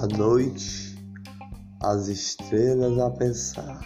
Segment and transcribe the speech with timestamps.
[0.00, 0.96] À noite,
[1.82, 3.80] as estrelas a pensar.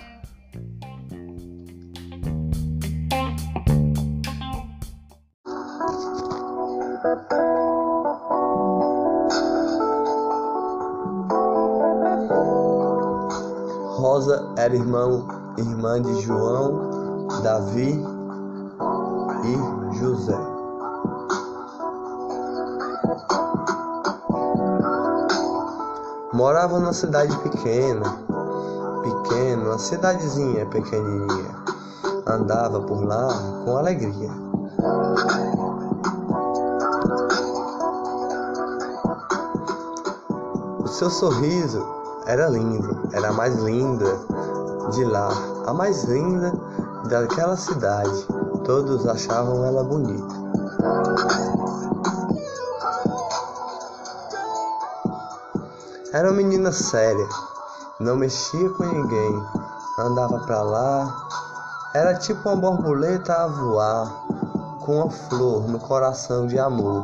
[13.97, 15.27] Rosa era irmão,
[15.57, 18.12] irmã de João, Davi
[26.93, 28.19] numa cidade pequena,
[29.03, 31.57] pequena, uma cidadezinha pequenininha.
[32.27, 33.29] Andava por lá
[33.65, 34.31] com alegria.
[40.81, 41.83] O seu sorriso
[42.27, 44.19] era lindo, era a mais linda
[44.93, 45.31] de lá,
[45.67, 46.53] a mais linda
[47.09, 48.27] daquela cidade.
[48.65, 50.42] Todos achavam ela bonita.
[56.23, 57.29] Era uma menina séria,
[57.99, 59.43] não mexia com ninguém,
[59.99, 61.27] andava pra lá.
[61.97, 64.25] Era tipo uma borboleta a voar,
[64.83, 67.03] com uma flor no coração de amor.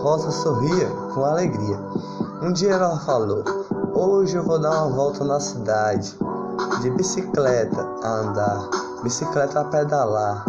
[0.00, 1.80] Rosa sorria com alegria.
[2.40, 3.42] Um dia ela falou:
[3.92, 6.16] Hoje eu vou dar uma volta na cidade,
[6.82, 10.44] de bicicleta a andar bicicleta a pedalar,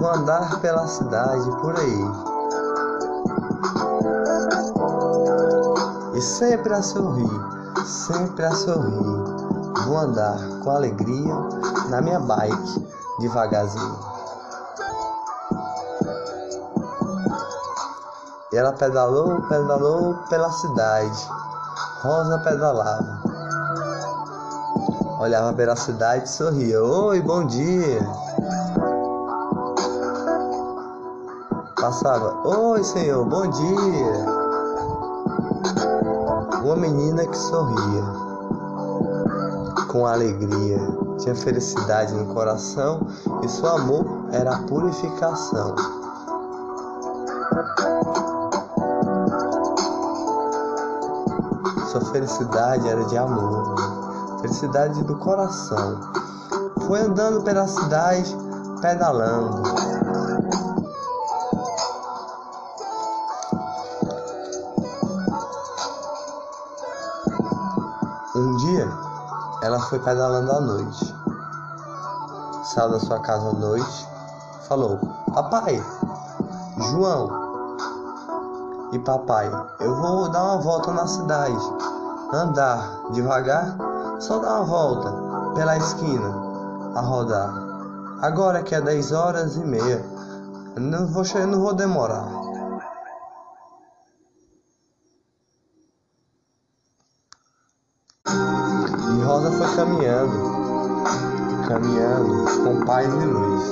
[0.00, 2.10] vou andar pela cidade por aí.
[6.16, 7.30] E sempre a sorrir,
[7.86, 11.34] sempre a sorrir, vou andar com alegria
[11.88, 12.88] na minha bike,
[13.20, 14.00] devagarzinho.
[18.52, 21.28] E ela pedalou, pedalou pela cidade.
[22.02, 23.29] Rosa pedalava
[25.20, 26.82] olhava pela cidade e sorria.
[26.82, 28.00] Oi, bom dia.
[31.78, 34.40] Passava, oi senhor, bom dia.
[36.64, 38.04] Uma menina que sorria
[39.88, 40.78] com alegria,
[41.18, 43.06] tinha felicidade no coração
[43.42, 45.74] e seu amor era a purificação.
[51.90, 53.99] Sua felicidade era de amor
[54.50, 56.00] felicidade do coração.
[56.86, 58.36] Foi andando pela cidade,
[58.80, 59.62] pedalando.
[68.34, 68.88] Um dia,
[69.62, 71.14] ela foi pedalando à noite.
[72.64, 74.08] Saiu da sua casa à noite,
[74.68, 74.98] falou:
[75.32, 75.80] Papai,
[76.90, 77.38] João
[78.92, 81.56] e papai, eu vou dar uma volta na cidade,
[82.32, 83.76] andar devagar
[84.20, 86.28] só dá uma volta pela esquina
[86.94, 87.52] a rodar.
[88.20, 90.04] Agora que é 10 horas e meia,
[90.76, 92.28] não vou, não vou demorar.
[98.26, 100.36] E Rosa foi caminhando,
[101.66, 103.64] caminhando com paz e luz,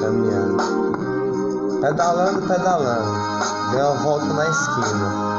[0.00, 5.30] caminhando, pedalando, pedalando, deu uma volta na esquina.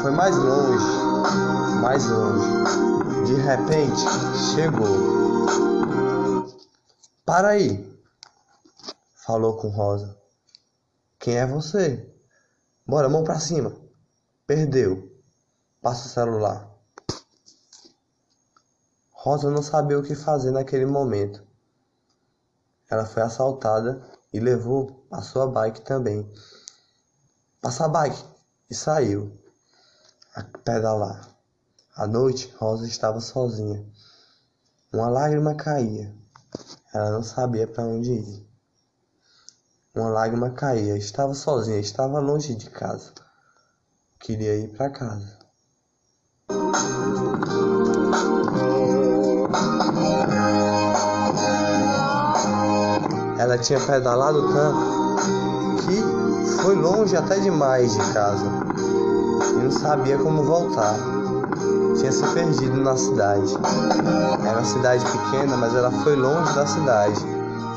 [0.00, 1.09] Foi mais longe,
[1.80, 3.24] mais longe.
[3.26, 4.00] De repente,
[4.54, 6.46] chegou.
[7.24, 7.98] Para aí,
[9.14, 10.16] falou com Rosa.
[11.18, 12.12] Quem é você?
[12.86, 13.74] Bora, mão pra cima.
[14.46, 15.10] Perdeu.
[15.80, 16.68] Passa o celular.
[19.12, 21.42] Rosa não sabia o que fazer naquele momento.
[22.90, 26.30] Ela foi assaltada e levou a sua bike também.
[27.60, 28.24] Passa a bike
[28.68, 29.39] e saiu
[30.34, 31.28] a pedalar.
[31.96, 33.84] À noite, Rosa estava sozinha.
[34.92, 36.14] Uma lágrima caía.
[36.94, 38.48] Ela não sabia para onde ir.
[39.94, 40.96] Uma lágrima caía.
[40.96, 43.12] Estava sozinha, estava longe de casa.
[44.18, 45.38] Queria ir para casa.
[53.38, 58.79] Ela tinha pedalado tanto que foi longe até demais de casa
[59.60, 60.96] não sabia como voltar
[62.00, 63.54] tinha se perdido na cidade.
[64.46, 67.20] Era uma cidade pequena, mas ela foi longe da cidade.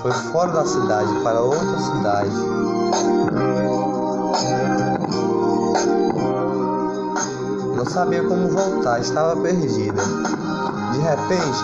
[0.01, 2.31] Foi fora da cidade, para outra cidade.
[7.75, 10.01] Não sabia como voltar, estava perdida.
[10.91, 11.63] De repente,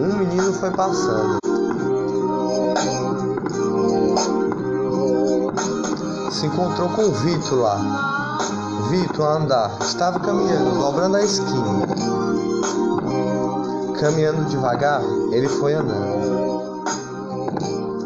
[0.00, 1.39] um menino foi passando.
[6.40, 8.38] Se encontrou com o Vitor lá.
[8.88, 9.78] Vitor a andar.
[9.82, 11.86] Estava caminhando, dobrando a esquina.
[14.00, 15.02] Caminhando devagar,
[15.32, 16.82] ele foi andando.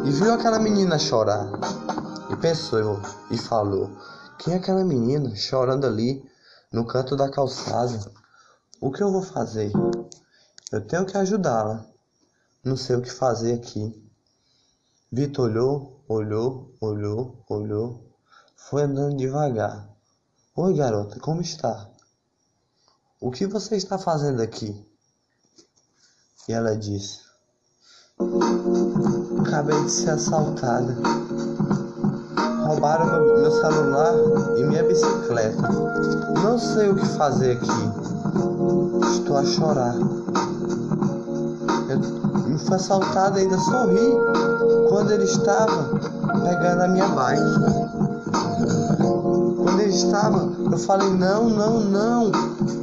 [0.04, 1.48] E viu aquela menina chorar.
[2.28, 3.00] E pensou
[3.30, 3.88] e falou:
[4.36, 6.20] Quem é aquela menina chorando ali
[6.72, 8.00] no canto da calçada?
[8.80, 9.70] O que eu vou fazer?
[10.72, 11.86] Eu tenho que ajudá-la.
[12.64, 13.94] Não sei o que fazer aqui.
[15.12, 18.13] Vitor olhou, olhou, olhou, olhou.
[18.56, 19.88] Foi andando devagar.
[20.56, 21.88] Oi, garota, como está?
[23.20, 24.86] O que você está fazendo aqui?
[26.48, 27.20] E ela disse:
[29.40, 30.96] Acabei de ser assaltada.
[32.66, 34.14] Roubaram meu, celular
[34.56, 35.68] e minha bicicleta.
[36.42, 39.14] Não sei o que fazer aqui.
[39.16, 39.94] Estou a chorar.
[41.88, 44.12] Eu me fui assaltada ainda sorri
[44.88, 45.98] quando ele estava
[46.42, 48.03] pegando a minha bike.
[49.56, 50.38] Quando ele estava,
[50.72, 52.32] eu falei: Não, não, não.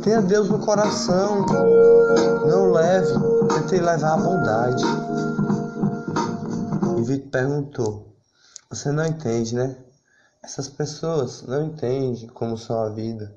[0.01, 1.45] Tenha Deus no coração.
[2.47, 3.13] Não leve.
[3.53, 4.83] Tentei levar a bondade.
[6.97, 8.15] E Vitor perguntou:
[8.69, 9.75] Você não entende, né?
[10.43, 13.35] Essas pessoas não entendem como são a vida.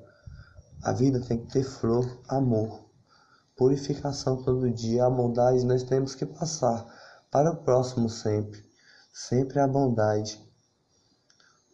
[0.83, 2.79] A vida tem que ter flor, amor,
[3.55, 5.05] purificação todo dia.
[5.05, 6.85] A bondade nós temos que passar
[7.31, 8.63] para o próximo sempre.
[9.11, 10.44] Sempre a bondade.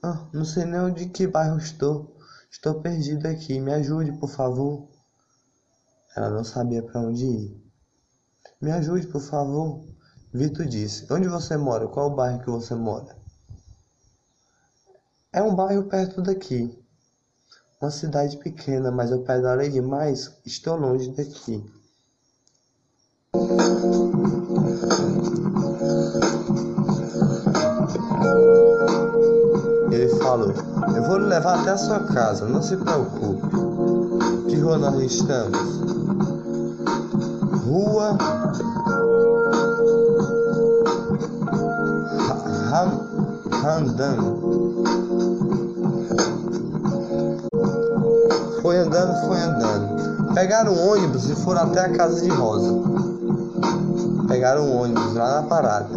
[0.04, 2.18] Ah, não sei nem onde que bairro estou.
[2.50, 4.88] Estou perdido aqui, me ajude, por favor.
[6.16, 7.62] Ela não sabia para onde ir.
[8.60, 9.86] Me ajude, por favor.
[10.34, 11.88] Vitor disse: Onde você mora?
[11.88, 13.16] Qual o bairro que você mora?
[15.32, 16.78] É um bairro perto daqui.
[17.80, 20.36] Uma cidade pequena, mas eu pedalei demais.
[20.44, 21.64] Estou longe daqui.
[30.22, 30.54] Falou:
[30.96, 33.42] Eu vou levar até a sua casa, não se preocupe.
[34.48, 35.60] Que rua nós estamos?
[37.66, 38.18] Rua
[43.62, 44.18] Randan.
[48.62, 50.34] Foi andando, foi andando.
[50.34, 52.74] Pegaram um ônibus e foram até a casa de Rosa.
[54.28, 55.90] Pegaram um ônibus lá na parada.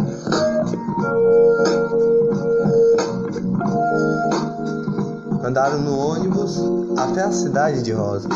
[5.45, 6.59] Andaram no ônibus
[6.97, 8.29] até a cidade de Rosa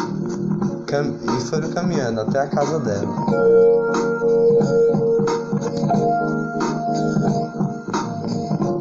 [1.39, 3.09] e foram caminhando até a casa dela.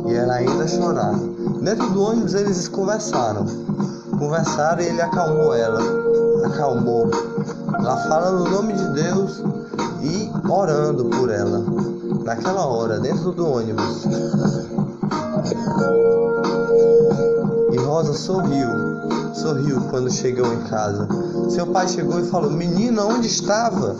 [0.07, 1.19] E ela ainda chorava.
[1.62, 3.45] Dentro do ônibus eles conversaram.
[4.19, 5.80] Conversaram e ele acalmou ela.
[6.45, 7.09] Acalmou.
[7.80, 9.41] Lá falando o nome de Deus
[10.01, 11.63] e orando por ela.
[12.25, 14.06] Naquela hora, dentro do ônibus.
[17.88, 18.68] Rosa sorriu,
[19.34, 21.07] sorriu quando chegou em casa.
[21.50, 23.95] Seu pai chegou e falou: Menina, onde estava?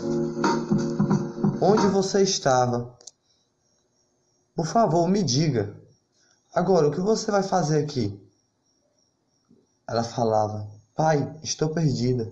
[1.58, 2.94] Onde você estava?
[4.54, 5.74] Por favor, me diga.
[6.54, 8.22] Agora, o que você vai fazer aqui?
[9.88, 12.30] Ela falava: Pai, estou perdida.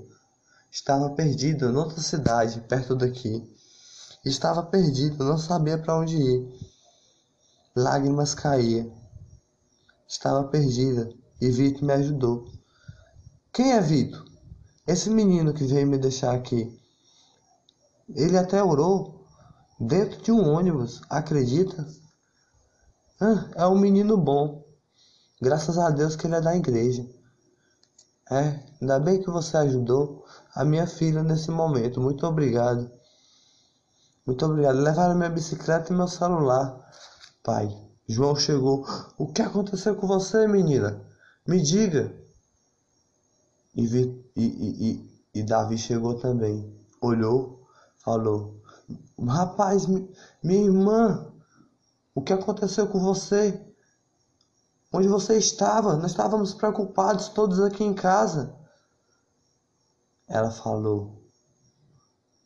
[0.70, 3.43] Estava perdida noutra cidade, perto daqui.
[4.26, 6.69] Estava perdida, não sabia para onde ir.
[7.75, 8.93] Lágrimas caíam.
[10.06, 12.47] Estava perdida e Vitor me ajudou.
[13.53, 14.25] Quem é Vitor?
[14.87, 16.78] Esse menino que veio me deixar aqui.
[18.14, 19.26] Ele até orou
[19.81, 21.87] dentro de um ônibus, acredita?
[23.21, 24.64] Ah, é um menino bom.
[25.40, 27.07] Graças a Deus que ele é da igreja.
[28.31, 30.25] É, ainda bem que você ajudou
[30.55, 32.00] a minha filha nesse momento.
[32.00, 32.90] Muito obrigado.
[34.26, 34.81] Muito obrigado.
[34.81, 36.76] Levaram minha bicicleta e meu celular.
[37.43, 37.69] Pai,
[38.09, 38.85] João chegou.
[39.16, 41.05] O que aconteceu com você, menina?
[41.47, 42.12] Me diga.
[43.75, 46.75] E, e, e, e Davi chegou também.
[47.00, 47.67] Olhou,
[47.99, 48.61] falou:
[49.19, 51.33] Rapaz, minha irmã,
[52.15, 53.61] o que aconteceu com você?
[54.93, 55.97] Onde você estava?
[55.97, 58.57] Nós estávamos preocupados todos aqui em casa.
[60.26, 61.23] Ela falou: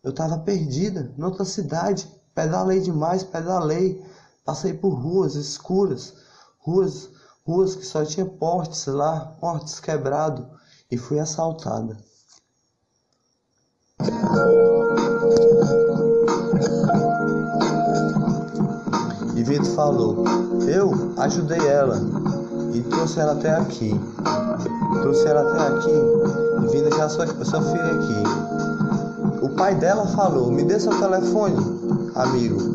[0.02, 2.10] Eu estava perdida, noutra cidade.
[2.34, 4.04] Pedalei demais, pedalei.
[4.44, 6.14] Passei por ruas escuras,
[6.58, 7.10] ruas
[7.50, 10.46] ruas que só tinha portes lá, portes quebrados,
[10.88, 11.96] e fui assaltada.
[19.34, 20.24] E Vitor falou:
[20.68, 22.00] Eu ajudei ela
[22.72, 23.90] e trouxe ela até aqui.
[25.02, 29.44] Trouxe ela até aqui e vim deixar sua, sua filha aqui.
[29.44, 31.56] O pai dela falou: Me dê seu telefone,
[32.14, 32.69] amigo.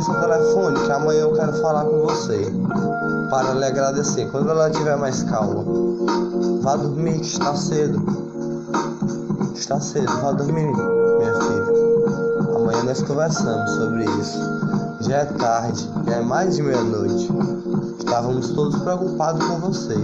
[0.00, 2.52] Seu telefone que amanhã eu quero falar com você.
[3.30, 4.30] para lhe agradecer.
[4.30, 5.64] Quando ela estiver mais calma,
[6.60, 8.02] vá dormir que está cedo.
[9.54, 12.56] Está cedo, vá dormir, minha filha.
[12.56, 14.38] Amanhã nós conversamos sobre isso.
[15.00, 17.30] Já é tarde, já é mais de meia-noite.
[17.98, 19.96] Estávamos todos preocupados com você.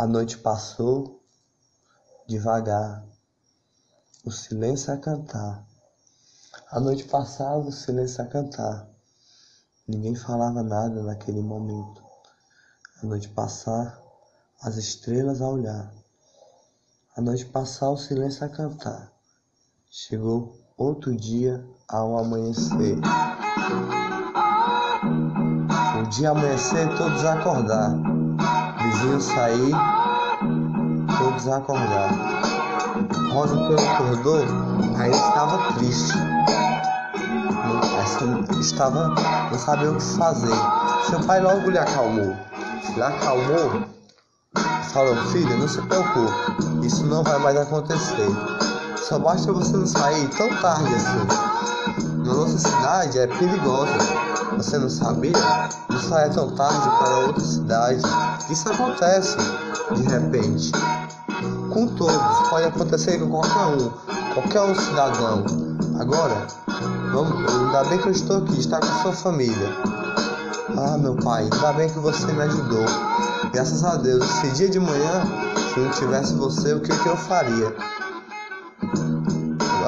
[0.00, 1.22] A noite passou
[2.26, 3.04] devagar,
[4.24, 5.62] o silêncio a cantar.
[6.70, 8.88] A noite passava, o silêncio a cantar.
[9.86, 12.02] Ninguém falava nada naquele momento.
[13.02, 14.02] A noite passar,
[14.62, 15.92] as estrelas a olhar.
[17.14, 19.12] A noite passar, o silêncio a cantar.
[19.90, 22.96] Chegou outro dia ao amanhecer.
[26.00, 28.19] O dia amanhecer, todos acordar.
[28.82, 29.72] Vizinhos sair,
[31.18, 32.10] todos acordar.
[33.32, 34.44] Rosa, quando acordou,
[34.98, 36.16] ainda estava triste.
[37.64, 39.08] Não, estava,
[39.50, 40.56] não sabia o que fazer.
[41.08, 42.36] Seu pai logo lhe acalmou.
[42.94, 43.90] Lhe acalmou
[44.92, 48.26] falou, filha, não se preocupe, isso não vai mais acontecer.
[49.08, 52.06] Só basta você não sair tão tarde assim.
[52.24, 53.92] Na nossa cidade é perigosa.
[54.56, 55.32] Você não sabia?
[55.88, 58.02] Não saia tão tarde para outra cidade.
[58.48, 59.36] Isso acontece
[59.94, 60.70] de repente.
[61.72, 63.90] Com todos, pode acontecer com qualquer um,
[64.34, 65.44] qualquer um cidadão.
[65.98, 66.46] Agora,
[67.12, 69.68] vamos, ainda bem que eu estou aqui, está com sua família.
[70.76, 72.84] Ah, meu pai, ainda bem que você me ajudou.
[73.52, 75.22] Graças a Deus, esse dia de manhã,
[75.74, 77.74] se não tivesse você, o que, que eu faria?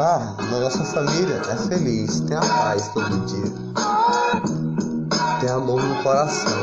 [0.04, 3.52] Ah, na nossa família é feliz, tem a paz todo dia.
[5.40, 6.58] Tem amor no coração.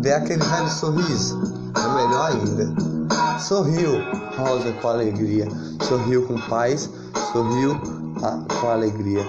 [0.00, 1.42] Vê aquele velho sorriso,
[1.74, 3.40] é melhor ainda.
[3.40, 3.94] Sorriu,
[4.38, 5.48] Rosa com alegria.
[5.88, 6.88] Sorriu com paz,
[7.32, 7.76] sorriu
[8.60, 9.26] com alegria.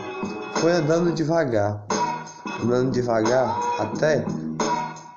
[0.58, 1.84] Foi andando devagar,
[2.64, 4.24] andando devagar até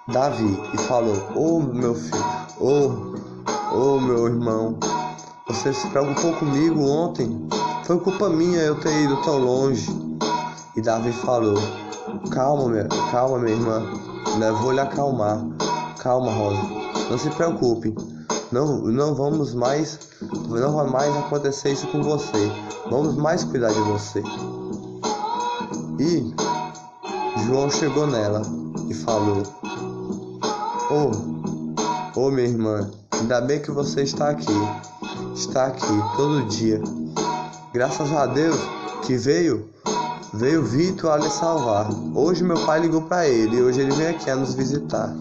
[0.09, 2.25] Davi e falou: Ô oh, meu filho,
[2.61, 4.79] ô, oh, ô oh, meu irmão,
[5.47, 7.47] você se preocupou comigo ontem?
[7.87, 9.89] Foi culpa minha eu ter ido tão longe.
[10.75, 11.57] E Davi falou:
[12.33, 13.81] Calma, minha, calma, minha irmã.
[14.41, 15.39] Levou lhe acalmar.
[16.01, 16.63] Calma, Rosa.
[17.09, 17.95] Não se preocupe.
[18.51, 20.01] Não, não vamos mais,
[20.49, 22.51] não vai mais acontecer isso com você.
[22.91, 24.21] Vamos mais cuidar de você.
[26.01, 26.35] E
[27.47, 28.43] João chegou nela
[28.91, 29.45] e falou:
[30.91, 34.59] Oh, oh minha irmã, ainda bem que você está aqui.
[35.37, 36.83] Está aqui todo dia.
[37.77, 38.57] Graças a Deus
[39.05, 39.69] que veio,
[40.33, 41.87] veio Vitor a lhe salvar.
[42.15, 45.15] Hoje meu pai ligou para ele e hoje ele vem aqui a nos visitar.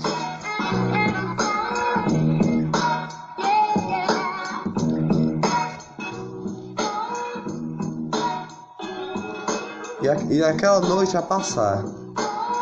[10.02, 11.84] E, e aquela noite a passar,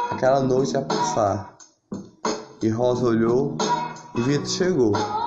[0.09, 1.55] aquela noite a passar.
[2.63, 3.55] E Rosa olhou
[4.15, 5.22] e Vitor chegou.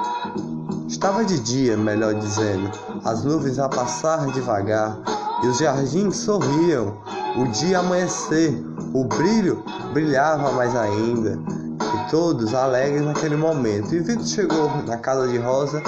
[0.89, 2.71] Estava de dia, melhor dizendo,
[3.05, 4.97] as nuvens a passar devagar
[5.43, 6.99] e os jardins sorriam.
[7.37, 8.65] O dia amanhecer,
[8.95, 11.39] o brilho brilhava mais ainda,
[11.81, 13.93] e todos alegres naquele momento.
[13.95, 15.83] E Vitor chegou na casa de Rosa,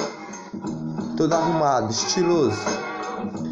[1.17, 2.59] todo arrumado, estiloso,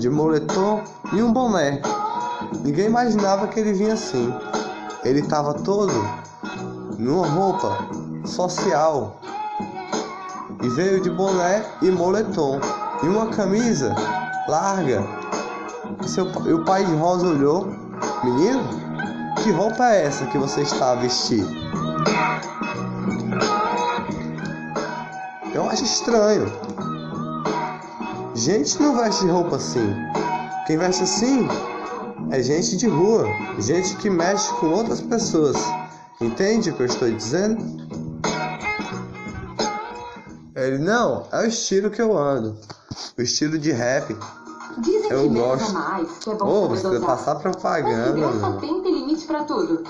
[0.01, 1.81] de moletom e um boné.
[2.65, 4.35] Ninguém imaginava que ele vinha assim.
[5.05, 5.93] Ele estava todo
[6.99, 7.79] numa roupa
[8.27, 9.21] social
[10.63, 12.61] e veio de boné e moletom
[13.03, 13.95] e uma camisa
[14.49, 15.05] larga.
[16.05, 17.67] E, seu, e o pai de Rosa olhou:
[18.25, 18.63] Menino,
[19.43, 21.45] que roupa é essa que você está a vestir?
[25.55, 26.53] Eu acho estranho.
[28.35, 29.95] Gente não veste roupa assim.
[30.67, 31.49] Quem veste assim
[32.31, 33.27] é gente de rua,
[33.59, 35.57] gente que mexe com outras pessoas.
[36.21, 37.86] Entende o que eu estou dizendo?
[40.57, 42.57] Ele, não, é o estilo que eu ando.
[43.19, 44.17] O estilo de rap.
[44.79, 45.73] Dizem eu que gosto.
[45.75, 49.85] mais, que é bom saber você passar propaganda, Mas só tem tem limite pra tudo.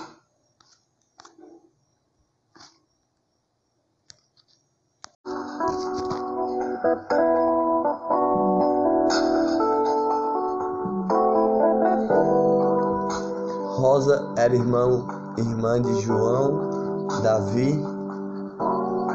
[13.78, 15.06] Rosa era irmão,
[15.38, 17.80] irmã de João, Davi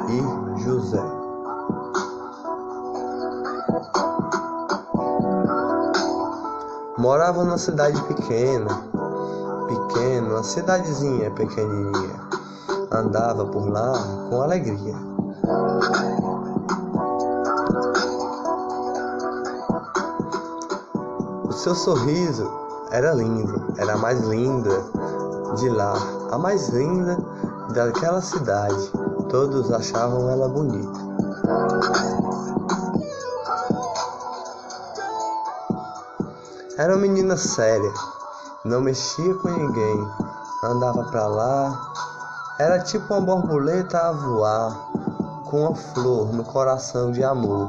[0.07, 1.20] e José.
[7.01, 8.69] Morava numa cidade pequena,
[9.67, 12.19] pequena, uma cidadezinha pequenininha.
[12.91, 13.93] andava por lá
[14.29, 14.93] com alegria.
[21.47, 22.47] O seu sorriso
[22.91, 24.83] era lindo, era a mais linda
[25.55, 25.95] de lá,
[26.29, 27.17] a mais linda
[27.73, 28.91] daquela cidade.
[29.27, 31.00] Todos achavam ela bonita.
[36.81, 37.93] Era uma menina séria,
[38.65, 40.07] não mexia com ninguém,
[40.63, 41.93] andava pra lá.
[42.57, 44.89] Era tipo uma borboleta a voar,
[45.45, 47.67] com uma flor no coração de amor.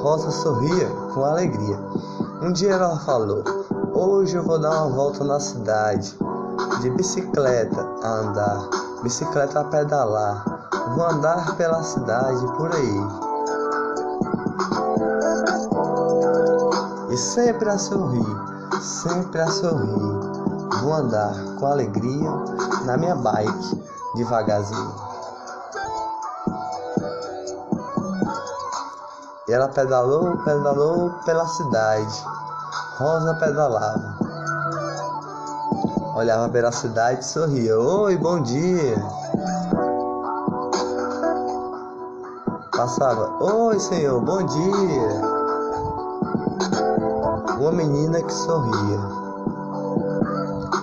[0.00, 1.78] Rosa sorria com alegria.
[2.40, 3.44] Um dia ela falou:
[3.92, 6.16] Hoje eu vou dar uma volta na cidade,
[6.80, 10.44] de bicicleta a andar, bicicleta a pedalar.
[10.94, 13.30] Vou andar pela cidade por aí.
[17.10, 20.30] E sempre a sorrir, sempre a sorrir.
[20.82, 22.30] Vou andar com alegria
[22.84, 23.82] na minha bike,
[24.14, 24.94] devagarzinho.
[29.48, 32.24] E ela pedalou, pedalou pela cidade.
[32.98, 34.09] Rosa pedalava.
[36.20, 37.80] Olhava pela cidade e sorria.
[37.80, 38.94] Oi, bom dia.
[42.76, 43.42] Passava.
[43.42, 45.22] Oi, senhor, bom dia.
[47.58, 49.00] Uma menina que sorria.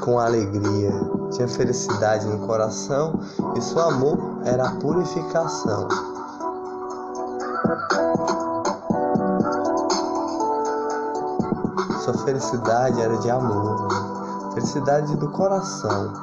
[0.03, 0.91] Com alegria.
[1.29, 3.20] Tinha felicidade no coração
[3.56, 5.88] e seu amor era a purificação.
[12.03, 14.16] Sua felicidade era de amor,
[14.57, 16.13] felicidade do coração.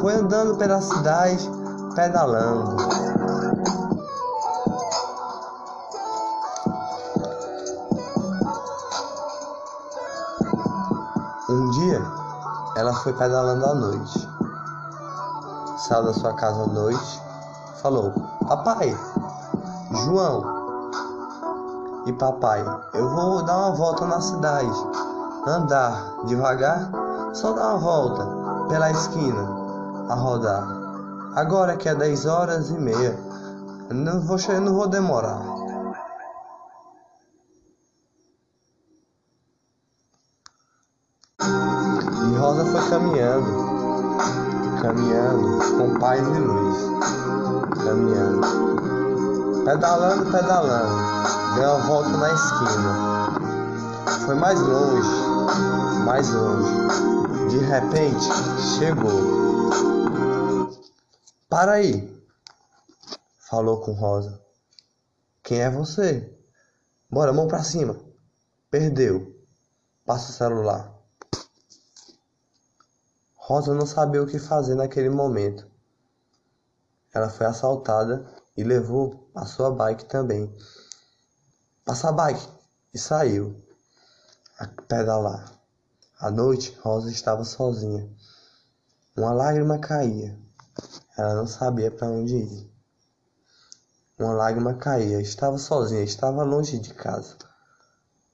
[0.00, 1.50] Foi andando pela cidade,
[1.92, 2.76] pedalando.
[11.50, 12.00] Um dia,
[12.76, 14.28] ela foi pedalando à noite.
[15.78, 17.22] Saiu da sua casa à noite,
[17.82, 18.12] falou:
[18.46, 18.96] Papai,
[20.04, 20.44] João,
[22.06, 24.70] e papai, eu vou dar uma volta na cidade.
[25.46, 29.48] Andar devagar, só dar uma volta pela esquina
[30.08, 30.66] a rodar.
[31.34, 33.18] Agora que é 10 horas e meia,
[33.90, 35.40] não vou, não vou demorar.
[41.40, 43.50] E Rosa foi caminhando,
[44.82, 46.76] caminhando com paz e luz,
[47.84, 51.08] caminhando, pedalando, pedalando
[51.58, 53.30] deu uma volta na esquina.
[54.24, 55.08] Foi mais longe,
[56.04, 57.48] mais longe.
[57.50, 58.24] De repente,
[58.78, 59.38] chegou.
[61.48, 62.16] Para aí,
[63.38, 64.40] falou com Rosa.
[65.42, 66.36] Quem é você?
[67.10, 67.98] Bora, mão pra cima.
[68.70, 69.34] Perdeu.
[70.04, 70.94] Passa o celular.
[73.34, 75.66] Rosa não sabia o que fazer naquele momento.
[77.14, 80.54] Ela foi assaltada e levou a sua bike também.
[81.84, 82.46] Passa a bike
[82.92, 83.64] e saiu
[84.58, 85.57] a pedalar.
[86.20, 88.10] À noite, Rosa estava sozinha.
[89.16, 90.36] Uma lágrima caía.
[91.16, 92.72] Ela não sabia para onde ir.
[94.18, 95.20] Uma lágrima caía.
[95.20, 97.36] Estava sozinha, estava longe de casa.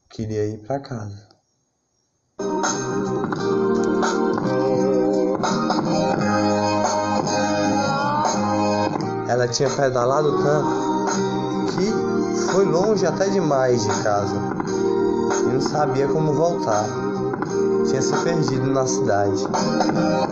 [0.09, 1.29] Queria ir para casa.
[9.29, 14.37] Ela tinha pedalado tanto que foi longe até demais de casa
[15.43, 17.04] e não sabia como voltar.
[17.87, 19.47] Tinha se perdido na cidade.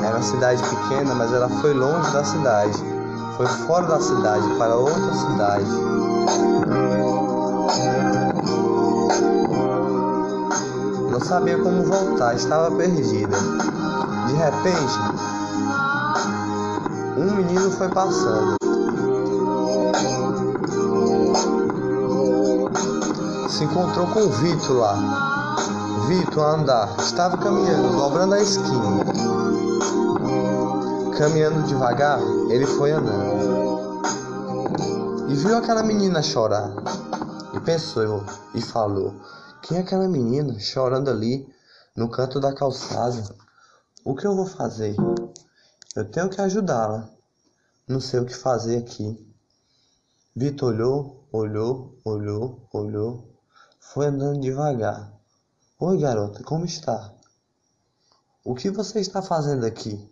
[0.04, 2.78] Era uma cidade pequena, mas ela foi longe da cidade.
[3.36, 5.66] Foi fora da cidade, para outra cidade.
[11.10, 13.36] Não sabia como voltar, estava perdida.
[14.26, 14.98] De repente,
[17.18, 18.56] um menino foi passando.
[23.48, 25.31] Se encontrou com o Vitor lá.
[26.12, 27.00] Vitor a andar.
[27.00, 29.02] Estava caminhando, dobrando a esquina.
[31.16, 32.20] Caminhando devagar,
[32.50, 34.02] ele foi andando.
[35.30, 36.70] E viu aquela menina chorar.
[37.54, 38.22] E pensou
[38.54, 39.14] e falou:
[39.62, 41.48] Quem é aquela menina chorando ali
[41.96, 43.34] no canto da calçada?
[44.04, 44.94] O que eu vou fazer?
[45.96, 47.08] Eu tenho que ajudá-la.
[47.88, 49.16] Não sei o que fazer aqui.
[50.36, 53.34] Vitor olhou, olhou, olhou, olhou.
[53.80, 55.21] Foi andando devagar.
[55.84, 57.10] Oi, garota, como está?
[58.44, 60.08] O que você está fazendo aqui?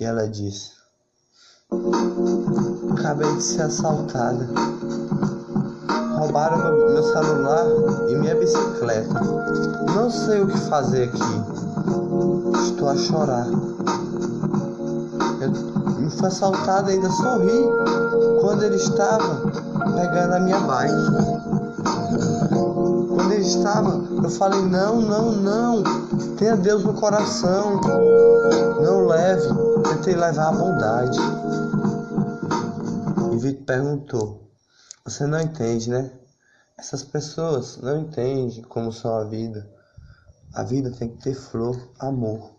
[0.00, 0.72] E ela disse:
[2.98, 4.48] Acabei de ser assaltada.
[6.18, 7.66] roubaram meu, meu celular
[8.08, 9.20] e minha bicicleta.
[9.94, 12.66] Não sei o que fazer aqui.
[12.68, 13.46] Estou a chorar.
[15.40, 17.62] Eu me foi assaltado e ainda sorri
[18.40, 19.52] quando ele estava
[19.94, 22.49] pegando a minha bike.
[23.32, 23.90] Ele estava,
[24.22, 25.82] eu falei: não, não, não.
[26.36, 27.80] Tenha Deus no coração.
[28.82, 29.48] Não leve.
[29.88, 31.18] Tentei levar a bondade.
[33.32, 34.50] E Vitor perguntou:
[35.04, 36.10] Você não entende, né?
[36.78, 39.70] Essas pessoas não entendem como são a vida.
[40.54, 42.56] A vida tem que ter flor, amor,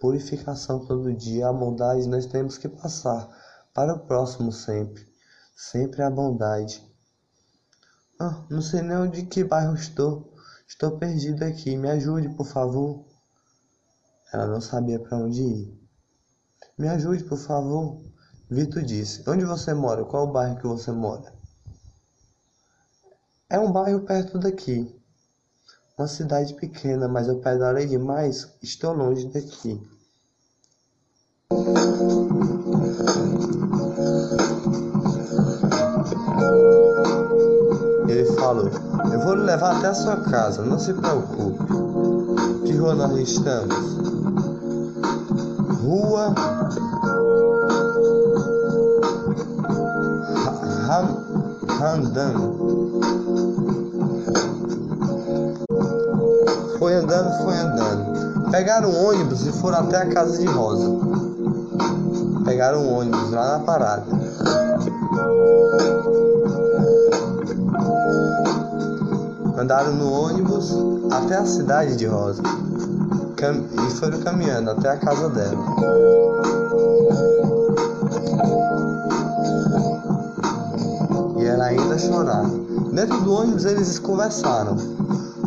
[0.00, 1.48] purificação todo dia.
[1.48, 3.28] A bondade nós temos que passar
[3.72, 5.06] para o próximo sempre.
[5.54, 6.91] Sempre a bondade.
[8.24, 10.32] Ah, não sei nem onde que bairro estou.
[10.68, 11.76] Estou perdido aqui.
[11.76, 13.04] Me ajude, por favor.
[14.32, 15.88] Ela não sabia para onde ir.
[16.78, 18.00] Me ajude, por favor.
[18.48, 20.04] Vitor disse: Onde você mora?
[20.04, 21.34] Qual o bairro que você mora?
[23.50, 24.96] É um bairro perto daqui.
[25.98, 28.48] Uma cidade pequena, mas eu pedalei demais.
[28.62, 29.82] Estou longe daqui.
[38.60, 41.64] Eu vou levar até a sua casa, não se preocupe.
[42.64, 43.74] Que rua nós estamos?
[45.82, 46.34] Rua
[51.82, 52.34] Randan.
[56.78, 58.50] Foi andando, foi andando.
[58.50, 60.90] Pegaram um ônibus e foram até a casa de Rosa.
[62.44, 64.04] Pegaram um ônibus lá na parada.
[69.62, 70.74] Andaram no ônibus
[71.12, 72.42] até a cidade de Rosa.
[72.42, 75.64] E foram caminhando até a casa dela.
[81.38, 82.50] E ela ainda chorava.
[82.92, 84.76] Dentro do ônibus eles conversaram.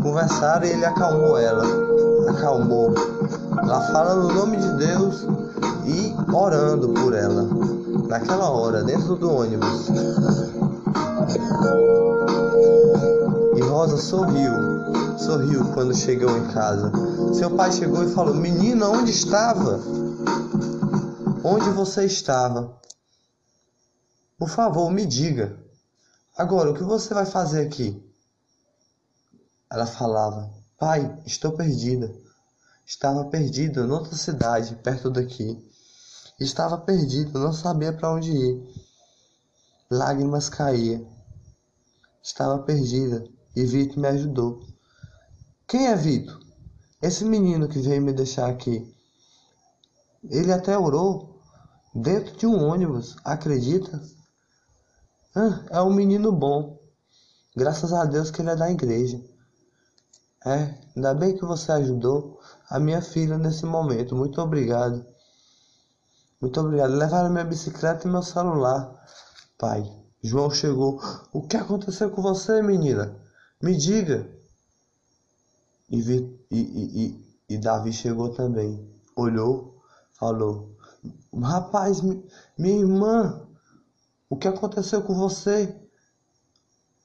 [0.02, 1.66] Conversaram e ele acalmou ela.
[2.30, 2.94] Acalmou.
[3.64, 5.28] Ela falando o nome de Deus
[5.86, 7.50] e orando por ela.
[8.08, 9.90] Naquela hora, dentro do ônibus.
[13.86, 14.52] Rosa sorriu,
[15.20, 16.92] sorriu quando chegou em casa.
[17.36, 19.80] Seu pai chegou e falou: Menina, onde estava?
[21.44, 22.82] Onde você estava?
[24.40, 25.64] Por favor, me diga.
[26.36, 28.04] Agora, o que você vai fazer aqui?
[29.72, 32.12] Ela falava: Pai, estou perdida.
[32.88, 35.64] Estava perdida noutra cidade, perto daqui.
[36.40, 38.68] Estava perdida, não sabia para onde ir.
[39.92, 41.08] Lágrimas caíam.
[42.24, 44.62] Estava perdida e Vitor me ajudou.
[45.68, 46.40] Quem é Vitor?
[47.02, 48.94] Esse menino que veio me deixar aqui.
[50.30, 51.40] Ele até orou
[51.94, 54.02] dentro de um ônibus, acredita?
[55.36, 56.80] Ah, é um menino bom.
[57.56, 59.22] Graças a Deus que ele é da igreja.
[60.46, 62.40] É, ainda bem que você ajudou
[62.70, 64.16] a minha filha nesse momento.
[64.16, 65.06] Muito obrigado.
[66.40, 66.92] Muito obrigado.
[66.92, 68.94] Levaram minha bicicleta e meu celular.
[69.58, 69.84] Pai,
[70.22, 71.02] João chegou.
[71.32, 73.25] O que aconteceu com você, menina?
[73.62, 74.30] Me diga.
[75.90, 78.90] E, vi, e, e, e, Davi chegou também.
[79.16, 79.82] Olhou,
[80.14, 80.76] falou:
[81.34, 83.48] Rapaz, minha irmã,
[84.30, 85.74] o que aconteceu com você?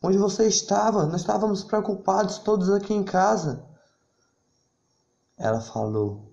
[0.02, 1.06] Onde você estava?
[1.06, 3.64] Nós estávamos preocupados todos aqui em casa.
[5.36, 6.32] Ela falou: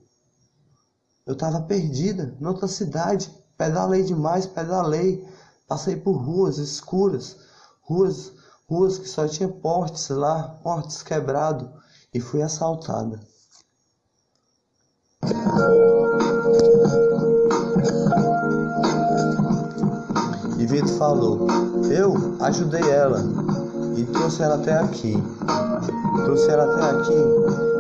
[1.25, 3.31] Eu estava perdida, noutra cidade.
[3.57, 5.27] Pedalei demais, pedalei.
[5.67, 7.37] Passei por ruas escuras,
[7.81, 8.33] ruas,
[8.69, 11.69] ruas que só tinha portes lá, portes quebrados,
[12.13, 13.19] e fui assaltada.
[20.59, 21.47] E Vitor falou:
[21.89, 23.23] Eu ajudei ela
[23.95, 25.13] e trouxe ela até aqui.
[26.25, 27.13] Trouxe ela até aqui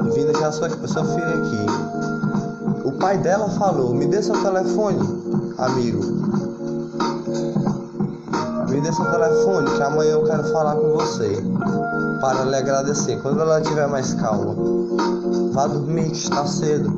[0.05, 2.87] e vim deixar sua, sua filha aqui.
[2.87, 4.99] O pai dela falou: Me dê seu telefone,
[5.57, 6.16] amigo.
[8.87, 11.43] Dê seu telefone que amanhã eu quero falar com você.
[12.21, 13.21] Para lhe agradecer.
[13.21, 14.55] Quando ela estiver mais calma,
[15.51, 16.89] vá dormir que está cedo.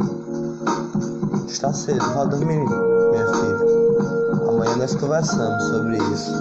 [1.47, 4.49] Está cedo, vá dormir, minha filha.
[4.49, 6.31] Amanhã nós conversamos sobre isso.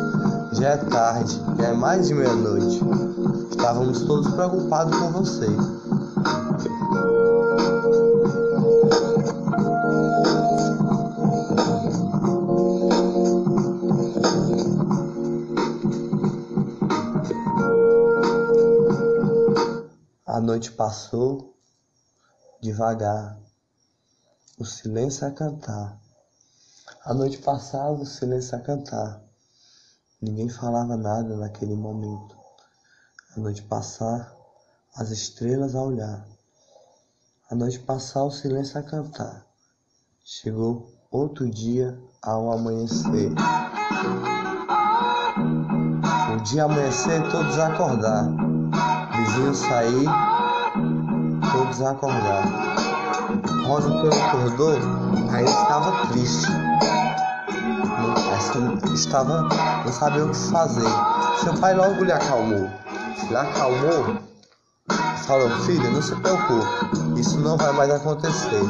[0.52, 2.82] Já é tarde, já é mais de meia-noite.
[3.50, 5.48] Estávamos todos preocupados com você.
[20.58, 21.54] Noite passou
[22.60, 23.38] devagar,
[24.58, 25.96] o silêncio a cantar.
[27.04, 29.22] A noite passava, o silêncio a cantar.
[30.20, 32.36] Ninguém falava nada naquele momento.
[33.36, 34.34] A noite passar,
[34.96, 36.26] as estrelas a olhar.
[37.48, 39.46] A noite passar, o silêncio a cantar.
[40.24, 43.30] Chegou outro dia ao amanhecer.
[46.32, 48.26] O dia amanhecer, todos acordar.
[49.18, 50.37] Vizinhos sair,
[51.50, 52.44] todos a acordar.
[53.66, 54.72] Rosa, quando acordou,
[55.32, 56.48] ainda estava triste.
[58.94, 59.42] Estava,
[59.84, 60.88] não sabia o que fazer.
[61.42, 62.68] Seu pai logo lhe acalmou.
[63.28, 64.28] Lhe acalmou
[65.28, 68.62] falou, filha, não se preocupe, isso não vai mais acontecer.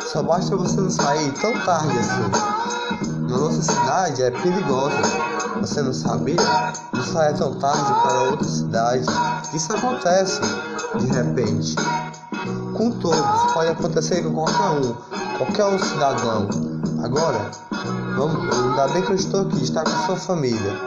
[0.00, 3.26] Só basta você não sair tão tarde assim.
[3.28, 5.37] Na nossa cidade é perigosa.
[5.60, 6.36] Você não sabia?
[6.92, 9.06] Não saia tão tarde para outra cidade.
[9.52, 10.40] Isso acontece
[10.98, 11.74] de repente.
[12.76, 14.94] Com todos, pode acontecer com qualquer um,
[15.36, 16.48] qualquer um cidadão.
[17.02, 17.50] Agora,
[18.16, 20.80] vamos, ainda bem que eu estou aqui, está com sua família.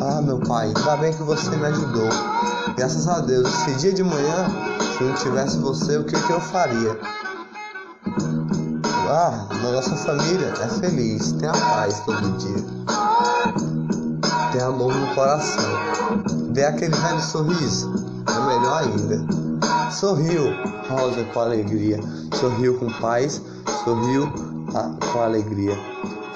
[0.00, 2.08] Ah, meu pai, ainda bem que você me ajudou.
[2.76, 4.46] Graças a Deus, esse dia de manhã,
[4.96, 6.98] se não tivesse você, o que, que eu faria?
[9.10, 12.97] Ah, nossa família é feliz, tem a paz todo dia.
[14.58, 15.70] Tem amor no coração.
[16.52, 17.92] Vê aquele velho sorriso,
[18.26, 19.24] é melhor ainda.
[19.92, 20.46] Sorriu,
[20.90, 22.00] Rosa com alegria.
[22.34, 23.40] Sorriu com paz,
[23.84, 24.28] sorriu
[24.74, 25.78] ah, com alegria.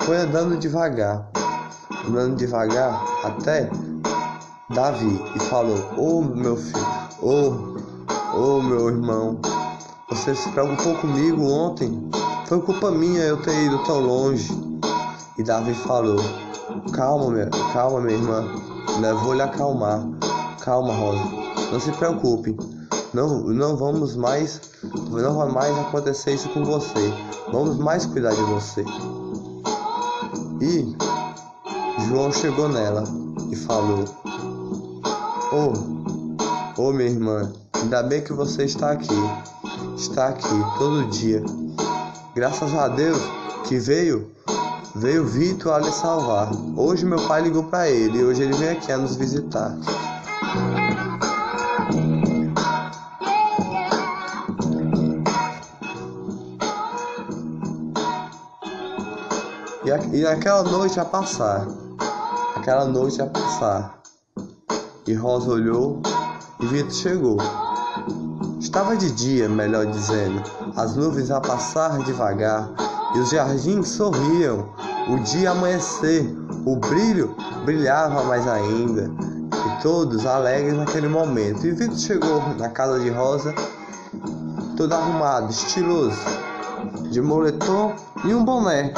[0.03, 1.29] Foi andando devagar,
[2.09, 3.69] andando devagar até
[4.71, 6.87] Davi e falou: Ô oh, meu filho,
[7.21, 7.75] ô,
[8.37, 9.41] oh, oh, meu irmão,
[10.09, 12.09] você se preocupou comigo ontem?
[12.47, 14.49] Foi culpa minha eu ter ido tão longe.
[15.37, 16.21] E Davi falou:
[16.93, 18.45] Calma, minha, calma, minha irmã,
[19.23, 20.03] vou lhe acalmar.
[20.61, 21.23] Calma, Rosa,
[21.73, 22.57] não se preocupe.
[23.13, 24.61] Não, não vamos mais,
[25.11, 27.13] não vai mais acontecer isso com você.
[27.53, 28.85] Vamos mais cuidar de você.
[30.61, 30.97] E
[32.07, 33.05] João chegou nela
[33.51, 34.05] e falou:
[35.53, 39.15] Oh, oh minha irmã, ainda bem que você está aqui.
[39.97, 41.43] Está aqui todo dia.
[42.35, 43.21] Graças a Deus
[43.69, 44.31] que veio,
[44.95, 46.51] veio Vitor a lhe salvar.
[46.77, 49.77] Hoje meu pai ligou para ele e hoje ele vem aqui a nos visitar.
[59.85, 61.67] E, a, e aquela noite a passar,
[62.57, 63.99] aquela noite a passar,
[65.07, 66.01] e Rosa olhou
[66.61, 67.39] e Vitor chegou.
[68.61, 70.43] Estava de dia, melhor dizendo,
[70.77, 72.71] as nuvens a passar devagar
[73.15, 74.69] e os jardins sorriam.
[75.09, 76.33] O dia amanhecer,
[76.65, 79.11] o brilho brilhava mais ainda,
[79.53, 81.67] e todos alegres naquele momento.
[81.67, 83.53] E Vitor chegou na casa de Rosa,
[84.77, 86.21] todo arrumado, estiloso,
[87.11, 87.95] de moletom
[88.25, 88.95] e um boné.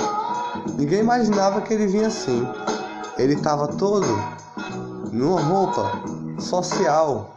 [0.79, 2.47] Ninguém imaginava que ele vinha assim.
[3.17, 4.07] Ele estava todo
[5.11, 5.91] numa roupa
[6.39, 7.33] social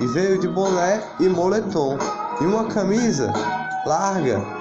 [0.00, 1.98] e veio de boné e moletom
[2.40, 3.32] e uma camisa
[3.84, 4.57] larga.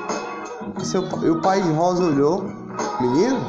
[0.82, 2.44] E, seu, e o pai de Rosa olhou:
[3.00, 3.40] Menino,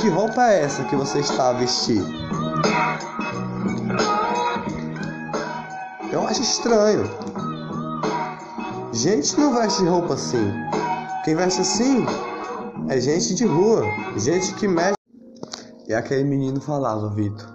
[0.00, 2.02] que roupa é essa que você está a vestir?
[6.12, 7.10] Eu acho estranho.
[8.92, 10.52] Gente não veste roupa assim.
[11.24, 12.06] Quem veste assim
[12.88, 13.82] é gente de rua,
[14.16, 14.94] gente que mexe.
[15.86, 17.46] E aquele menino falava, Vitor.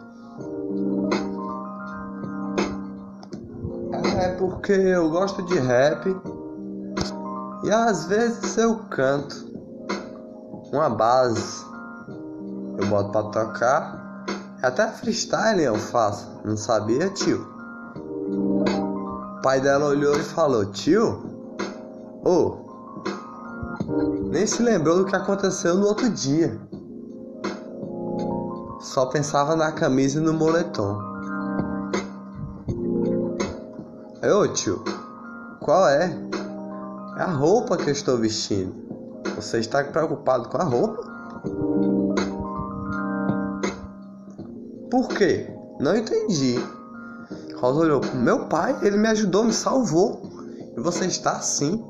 [4.21, 6.15] É porque eu gosto de rap
[7.63, 9.53] e às vezes eu canto
[10.71, 11.63] uma base.
[12.77, 14.25] Eu boto pra tocar.
[14.61, 16.27] Até freestyle eu faço.
[16.43, 17.47] Não sabia, tio?
[18.27, 21.21] O pai dela olhou e falou: Tio,
[22.23, 22.63] ô, oh,
[24.29, 26.59] nem se lembrou do que aconteceu no outro dia.
[28.79, 30.97] Só pensava na camisa e no moletom.
[34.23, 34.83] Ô tio,
[35.59, 36.17] qual é?
[37.15, 38.73] É a roupa que eu estou vestindo.
[39.35, 41.03] Você está preocupado com a roupa?
[44.89, 45.47] Por quê?
[45.79, 46.55] Não entendi.
[47.57, 50.23] Rosa olhou meu pai, ele me ajudou, me salvou.
[50.75, 51.85] E você está assim.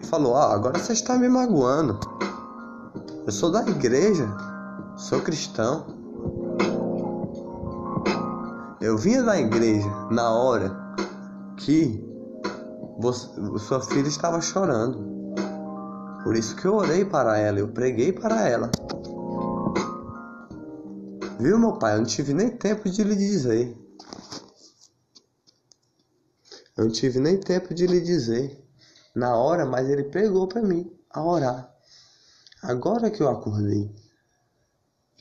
[0.00, 1.98] E falou: Ah, agora você está me magoando.
[3.24, 4.28] Eu sou da igreja,
[4.94, 5.86] sou cristão.
[8.78, 10.87] Eu vinha da igreja na hora
[11.58, 12.04] que
[12.98, 15.18] você, sua filha estava chorando.
[16.22, 18.70] Por isso que eu orei para ela, eu preguei para ela.
[21.38, 21.94] Viu, meu pai?
[21.94, 23.76] Eu não tive nem tempo de lhe dizer.
[26.76, 28.64] Eu não tive nem tempo de lhe dizer
[29.14, 31.74] na hora, mas ele pregou para mim a orar.
[32.62, 33.94] Agora que eu acordei.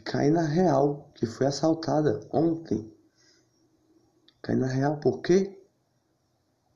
[0.03, 2.91] Caína Real, que foi assaltada ontem.
[4.41, 5.56] Caína Real, por quê?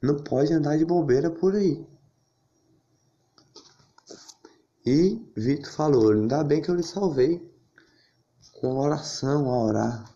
[0.02, 1.86] Não pode andar de bobeira por aí.
[4.86, 7.50] E Vitor falou: ainda bem que eu lhe salvei.
[8.54, 10.16] Com oração a orar.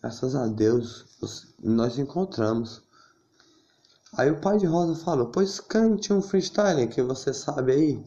[0.00, 1.06] Graças a Deus
[1.62, 2.82] nós encontramos.
[4.12, 8.04] Aí o pai de Rosa falou: Pois cante um freestyle que você sabe aí.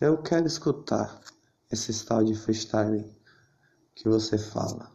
[0.00, 1.20] Eu quero escutar
[1.70, 3.10] esse style de freestyle
[3.94, 4.90] que você fala.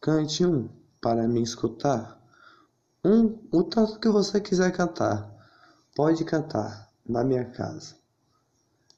[0.00, 0.68] Cante um
[1.00, 2.15] para me escutar.
[3.08, 5.32] Um, o tanto que você quiser cantar.
[5.94, 7.94] Pode cantar na minha casa.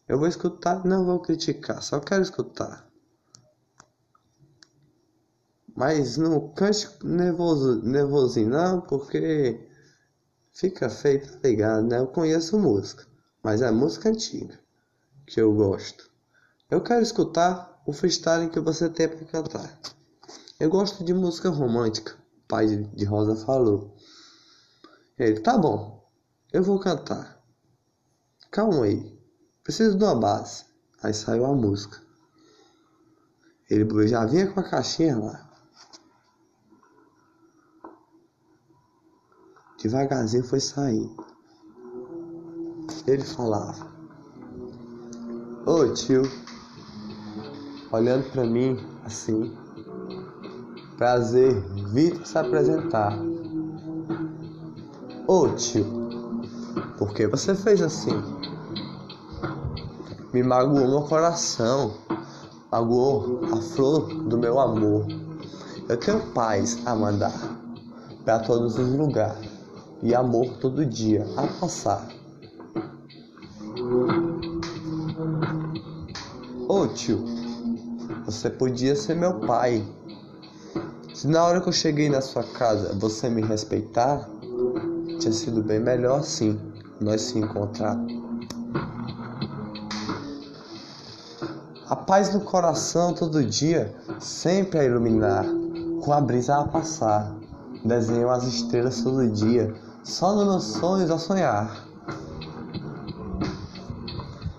[0.08, 2.88] Eu vou escutar, não vou criticar, só quero escutar.
[5.76, 9.68] Mas não cante nervoso, nervosinho não, porque
[10.54, 11.98] fica feio, tá ligado, né?
[11.98, 13.06] Eu conheço música,
[13.42, 14.58] mas é música antiga
[15.26, 16.10] que eu gosto.
[16.70, 19.78] Eu quero escutar o freestyle que você tem para cantar.
[20.58, 23.97] Eu gosto de música romântica, o pai de Rosa falou.
[25.18, 26.08] Ele, tá bom,
[26.52, 27.42] eu vou cantar.
[28.50, 29.18] Calma aí.
[29.64, 30.64] Preciso de uma base.
[31.02, 32.00] Aí saiu a música.
[33.68, 35.50] Ele já vinha com a caixinha lá.
[39.78, 41.24] Devagarzinho foi saindo.
[43.06, 43.86] Ele falava:
[45.66, 46.22] Ô tio,
[47.92, 49.56] olhando para mim assim,
[50.96, 51.60] prazer,
[51.92, 53.27] Vitor se apresentar.
[55.30, 55.84] Ô tio,
[56.96, 58.18] por que você fez assim?
[60.32, 61.92] me magoou meu coração,
[62.72, 65.06] magoou a flor do meu amor.
[65.86, 67.34] Eu tenho paz a mandar
[68.24, 69.50] para todos os lugares
[70.02, 72.08] e amor todo dia a passar.
[76.68, 77.22] Ô oh, tio,
[78.24, 79.86] você podia ser meu pai.
[81.12, 84.26] Se na hora que eu cheguei na sua casa você me respeitar,
[85.18, 86.58] tinha sido bem melhor assim
[87.00, 87.98] nós se encontrar.
[91.88, 95.46] A paz no coração todo dia, sempre a iluminar,
[96.02, 97.34] com a brisa a passar.
[97.84, 101.88] Desenho as estrelas todo dia, só nos meus sonhos a sonhar.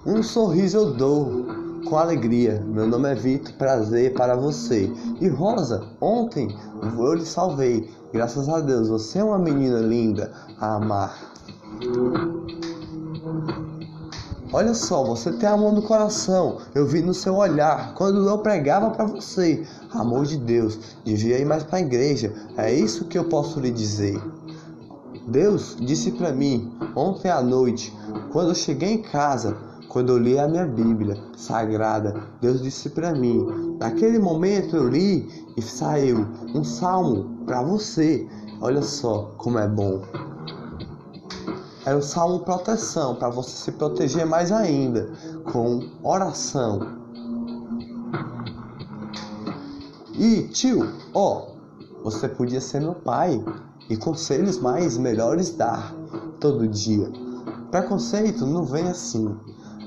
[0.06, 1.45] Um sorriso eu dou,
[1.88, 2.63] com alegria.
[2.65, 4.91] Meu nome é Vitor, prazer para você.
[5.19, 7.91] E Rosa, ontem eu lhe salvei.
[8.12, 11.15] Graças a Deus, você é uma menina linda a amar.
[14.52, 16.58] Olha só, você tem amor no coração.
[16.74, 19.63] Eu vi no seu olhar quando eu pregava para você.
[19.91, 22.34] Amor de Deus, devia ir mais para a igreja.
[22.58, 24.19] É isso que eu posso lhe dizer.
[25.28, 27.95] Deus disse para mim ontem à noite,
[28.32, 29.56] quando eu cheguei em casa,
[29.89, 33.75] quando eu li a minha Bíblia sagrada, Deus disse para mim.
[33.80, 38.28] Naquele momento eu li e saiu um salmo para você.
[38.62, 40.02] Olha só como é bom.
[41.86, 45.12] Era o salmo proteção, para você se proteger mais ainda,
[45.52, 46.99] com oração.
[50.13, 51.47] E tio, ó,
[52.04, 53.43] você podia ser meu pai
[53.89, 55.95] e conselhos mais melhores dar
[56.39, 57.10] todo dia.
[57.71, 59.36] Preconceito não vem assim.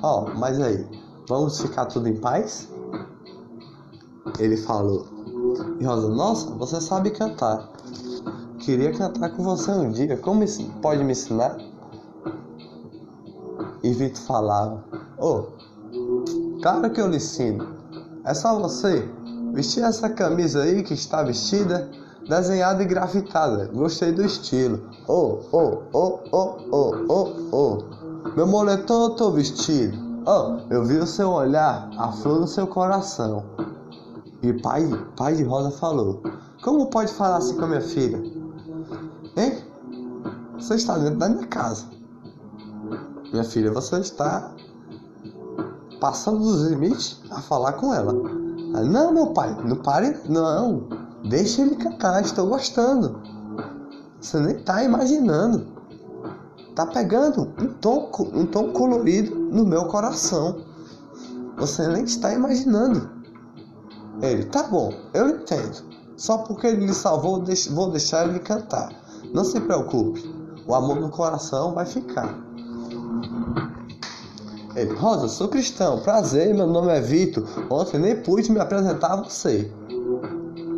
[0.03, 0.85] Ó, mas aí,
[1.29, 2.69] vamos ficar tudo em paz?
[4.39, 5.07] Ele falou.
[5.79, 7.69] E Rosa, nossa, você sabe cantar.
[8.59, 10.17] Queria cantar com você um dia.
[10.17, 10.45] Como
[10.81, 11.57] pode me ensinar?
[13.83, 14.85] E Vitor falava:
[15.19, 17.77] Ô, oh, claro que eu lhe ensino.
[18.25, 19.09] É só você
[19.53, 21.91] vestir essa camisa aí que está vestida,
[22.29, 23.67] desenhada e grafitada.
[23.67, 24.91] Gostei do estilo.
[25.07, 28.02] Oh, oh, oh, oh, oh, oh, oh.
[28.35, 29.99] Meu moletom eu tô vestido.
[30.27, 33.45] Oh, eu vi o seu olhar, a flor no seu coração.
[34.43, 36.23] E pai, pai de Rosa falou:
[36.63, 38.19] Como pode falar assim com a minha filha?
[39.37, 39.63] Hein?
[40.55, 41.85] Você está dentro da minha casa.
[43.31, 44.51] Minha filha, você está
[46.01, 48.15] passando dos limites a falar com ela.
[48.15, 50.89] Não, meu pai, não pare, não.
[51.29, 53.21] Deixa ele cantar, estou gostando.
[54.19, 55.72] Você nem está imaginando.
[56.75, 60.65] Tá pegando um tom, um tom colorido no meu coração.
[61.59, 63.11] Você nem está imaginando.
[64.23, 65.85] Ele, tá bom, eu entendo.
[66.17, 68.91] Só porque ele lhe salvou, vou deixar ele cantar.
[69.35, 70.23] Não se preocupe,
[70.67, 72.35] o amor no coração vai ficar.
[74.75, 77.47] Ele, Rosa, sou cristão, prazer, meu nome é Vitor.
[77.69, 79.71] Ontem nem pude me apresentar a você.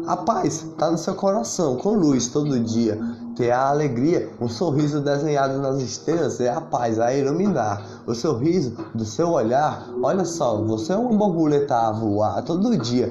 [0.07, 3.01] A paz está no seu coração, com luz todo dia.
[3.35, 8.03] ter a alegria, um sorriso desenhado nas estrelas é a paz a iluminar.
[8.07, 13.11] O sorriso do seu olhar, olha só, você é uma borboleta a voar todo dia.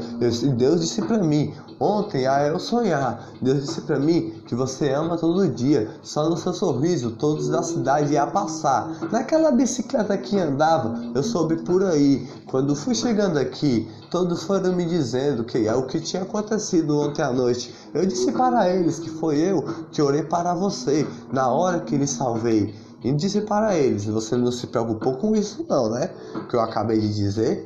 [0.55, 3.27] Deus disse para mim, ontem a eu sonhar.
[3.41, 5.89] Deus disse para mim que você ama todo dia.
[6.03, 8.87] Só no seu sorriso todos da cidade iam passar.
[9.11, 12.27] Naquela bicicleta que andava, eu soube por aí.
[12.45, 17.23] Quando fui chegando aqui, todos foram me dizendo que é o que tinha acontecido ontem
[17.23, 17.73] à noite.
[17.95, 22.05] Eu disse para eles que foi eu que orei para você na hora que lhe
[22.05, 22.75] salvei.
[23.03, 26.11] E disse para eles: Você não se preocupou com isso, não, né?
[26.47, 27.65] Que eu acabei de dizer.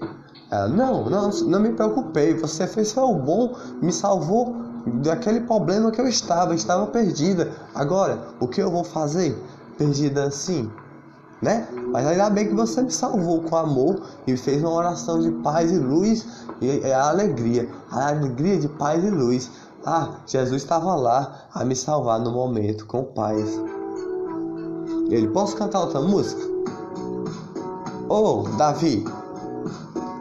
[0.73, 2.33] Não, não, não me preocupei.
[2.35, 4.55] Você fez o bom, me salvou
[5.03, 6.55] daquele problema que eu estava.
[6.55, 7.51] Estava perdida.
[7.75, 9.37] Agora, o que eu vou fazer?
[9.77, 10.71] Perdida assim,
[11.41, 11.67] né?
[11.91, 15.71] Mas ainda bem que você me salvou com amor e fez uma oração de paz
[15.71, 16.25] e luz
[16.61, 19.51] e é a alegria, a alegria de paz e luz.
[19.85, 23.59] Ah, Jesus estava lá a me salvar no momento com paz.
[25.09, 26.41] Ele posso cantar outra música?
[28.09, 29.05] Ô, oh, Davi,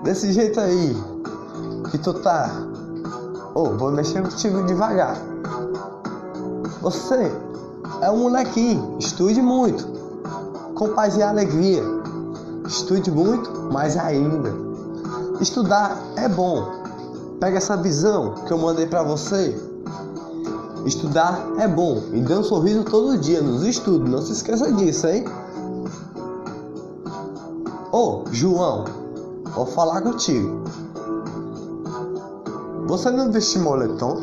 [0.05, 0.95] desse jeito aí
[1.91, 2.51] que tu tá.
[3.55, 5.17] Ô, oh, vou mexer contigo devagar.
[6.83, 7.33] Você
[8.03, 9.96] é um molequinho, estude muito
[10.77, 11.83] com paz e alegria.
[12.67, 14.55] Estude muito, mais ainda.
[15.41, 16.71] Estudar é bom.
[17.41, 19.59] Pega essa visão que eu mandei para você.
[20.85, 24.09] Estudar é bom e dê um sorriso todo dia nos estudos.
[24.09, 25.25] Não se esqueça disso, hein?
[27.91, 28.85] Ô, João,
[29.55, 30.65] vou falar contigo.
[32.87, 34.19] Você não vestia moletom?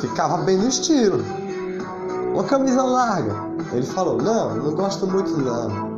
[0.00, 1.39] Ficava bem no estilo.
[2.32, 3.34] Uma camisa larga,
[3.72, 5.90] ele falou: Não, não gosto muito não.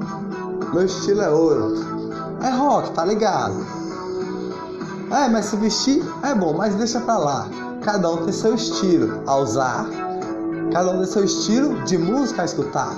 [0.73, 1.85] Meu estilo é outro.
[2.43, 3.55] É rock, tá ligado?
[5.11, 7.47] É, mas se vestir é bom, mas deixa pra lá.
[7.83, 9.87] Cada um tem seu estilo a usar.
[10.73, 12.97] Cada um tem seu estilo de música a escutar.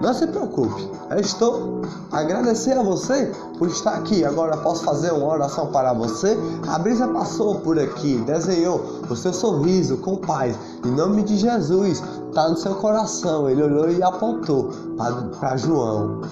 [0.00, 1.82] Não se preocupe, eu estou
[2.14, 4.24] agradecer a você por estar aqui.
[4.24, 6.38] Agora posso fazer uma oração para você.
[6.68, 10.56] A brisa passou por aqui, desenhou o seu sorriso com paz.
[10.84, 13.48] Em nome de Jesus, está no seu coração.
[13.48, 14.70] Ele olhou e apontou
[15.38, 16.22] para João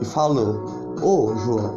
[0.00, 1.74] e falou: Ô oh, João,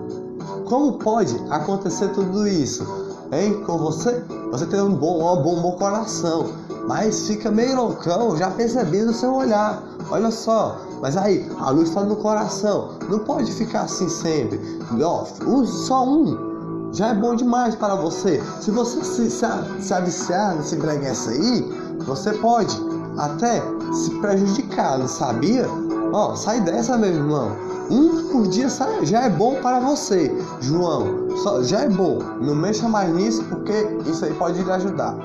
[0.65, 2.85] como pode acontecer tudo isso?
[3.31, 3.61] Hein?
[3.65, 4.23] Com você?
[4.51, 6.51] Você tem um bom, um bom, um bom coração,
[6.87, 9.81] mas fica meio loucão, já percebi no seu olhar.
[10.11, 12.89] Olha só, mas aí, a luz está no coração.
[13.09, 14.59] Não pode ficar assim sempre.
[15.01, 16.91] Ó, use só um.
[16.91, 18.43] Já é bom demais para você.
[18.59, 19.45] Se você se, se,
[19.79, 21.61] se aviciar nesse breguense aí,
[22.05, 22.77] você pode
[23.17, 23.61] até
[23.93, 25.65] se prejudicar, não sabia?
[26.11, 27.55] Ó, sai dessa, meu irmão.
[27.89, 28.67] Um por dia
[29.03, 31.29] já é bom para você, João.
[31.37, 32.19] Só, já é bom.
[32.41, 33.73] Não mexa mais nisso porque
[34.05, 35.15] isso aí pode lhe ajudar.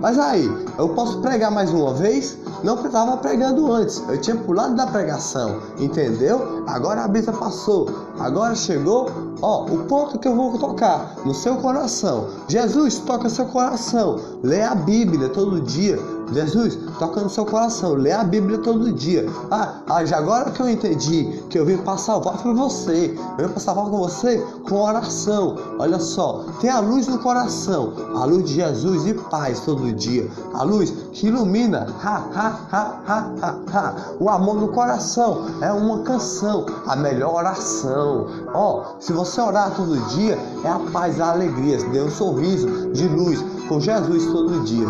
[0.00, 0.48] Mas aí,
[0.78, 2.38] eu posso pregar mais uma vez?
[2.62, 6.64] Não estava pregando antes, eu tinha pulado da pregação, entendeu?
[6.66, 7.88] Agora a brisa passou,
[8.18, 12.28] agora chegou, ó, o ponto que eu vou tocar no seu coração.
[12.48, 15.98] Jesus toca seu coração, lê a Bíblia todo dia,
[16.32, 19.26] Jesus, toca no seu coração, lê a Bíblia todo dia.
[19.50, 23.16] Ah, ah já agora que eu entendi que eu vim para salvar foi você.
[23.38, 25.56] Eu vim para salvar com você com oração.
[25.78, 30.28] Olha só, tem a luz no coração, a luz de Jesus e paz todo dia.
[30.54, 31.86] A luz que ilumina.
[32.02, 33.94] Ha, ha, ha, ha, ha, ha.
[34.20, 38.26] O amor no coração é uma canção, a melhor oração.
[38.52, 42.90] Ó, oh, se você orar todo dia, é a paz, a alegria, dê um sorriso
[42.92, 44.86] de luz com Jesus todo dia.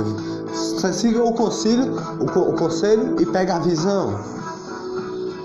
[0.49, 4.15] Você siga o conselho, o, o conselho e pega a visão.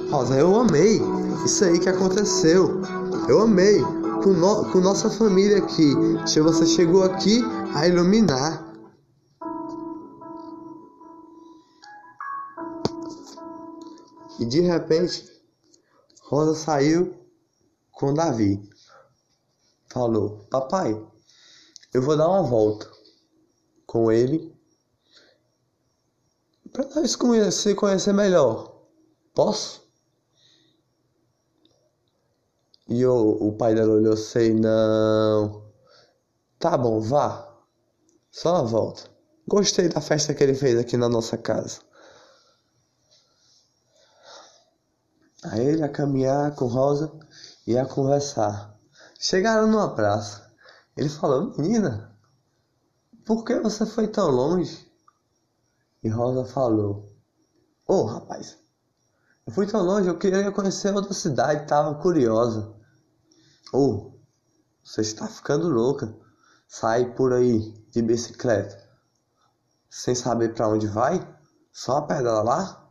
[0.10, 1.02] Rosa, eu amei
[1.46, 2.82] isso aí que aconteceu.
[3.28, 3.82] Eu amei
[4.24, 5.94] com, no, com nossa família aqui.
[6.26, 7.42] Você chegou aqui
[7.74, 8.64] a iluminar.
[14.40, 15.26] E de repente,
[16.30, 17.14] Rosa saiu
[17.92, 18.62] com Davi.
[19.92, 21.00] Falou: Papai,
[21.94, 22.90] eu vou dar uma volta
[23.86, 24.53] com ele
[26.74, 28.74] para nós conhecer, conhecer melhor.
[29.34, 29.84] Posso?
[32.88, 35.72] E o, o pai dela olhou assim, não.
[36.60, 37.48] Tá bom, vá.
[38.32, 39.04] Só uma volta.
[39.48, 41.80] Gostei da festa que ele fez aqui na nossa casa.
[45.44, 47.12] Aí ele ia caminhar com Rosa
[47.68, 48.76] e ia conversar.
[49.20, 50.52] Chegaram numa praça.
[50.96, 52.18] Ele falou, menina,
[53.26, 54.93] por que você foi tão longe?
[56.04, 57.10] E Rosa falou:
[57.88, 58.58] Ô oh, rapaz,
[59.48, 62.76] eu fui tão longe, eu queria conhecer outra cidade, tava curiosa.
[63.72, 64.14] Ô, oh,
[64.84, 66.14] você está ficando louca.
[66.68, 68.82] Sai por aí de bicicleta.
[69.90, 71.26] sem saber para onde vai?
[71.72, 72.90] Só pedalar?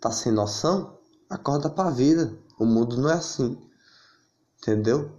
[0.00, 0.98] Tá sem noção?
[1.30, 2.36] Acorda pra vida.
[2.58, 3.58] O mundo não é assim.
[4.58, 5.18] Entendeu?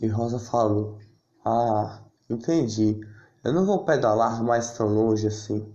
[0.00, 0.98] E Rosa falou:
[1.44, 3.00] Ah, entendi.
[3.44, 5.66] Eu não vou pedalar mais tão longe assim.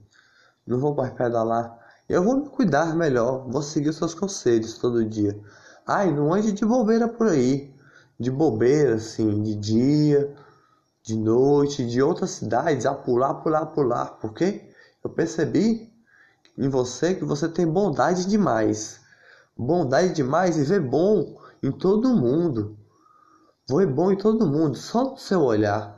[0.66, 1.78] Não vou mais pedalar.
[2.08, 3.46] Eu vou me cuidar melhor.
[3.50, 5.38] Vou seguir seus conselhos todo dia.
[5.86, 7.74] Ai, não ande de bobeira por aí.
[8.18, 10.34] De bobeira, assim, de dia,
[11.04, 14.12] de noite, de outras cidades, a pular, pular, pular.
[14.20, 14.70] Por quê?
[15.04, 15.92] Eu percebi
[16.58, 19.02] em você que você tem bondade demais.
[19.58, 22.78] Bondade demais e vê bom em todo mundo.
[23.70, 25.97] Vê bom em todo mundo, só no seu olhar.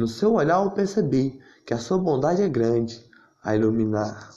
[0.00, 3.06] No seu olhar eu percebi que a sua bondade é grande
[3.44, 4.30] a iluminar.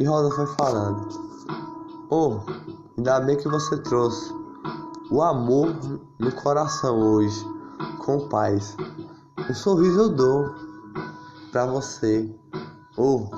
[0.00, 1.06] E Rosa foi falando:
[2.10, 2.40] Oh,
[2.96, 4.32] ainda bem que você trouxe
[5.10, 5.68] o amor
[6.18, 7.44] no coração hoje,
[7.98, 8.74] com paz.
[9.50, 10.54] Um sorriso eu dou
[11.52, 12.34] pra você.
[12.96, 13.28] Oh,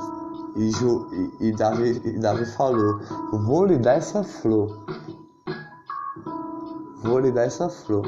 [0.55, 1.09] e, Ju,
[1.41, 3.01] e, e, Davi, e Davi falou:
[3.33, 4.87] Vou lhe dar essa flor.
[7.07, 8.05] Vou lhe dar essa flor.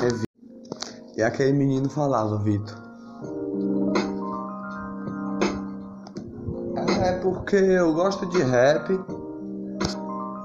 [0.00, 2.76] É, e aquele menino falava, Vitor.
[7.04, 8.98] É porque eu gosto de rap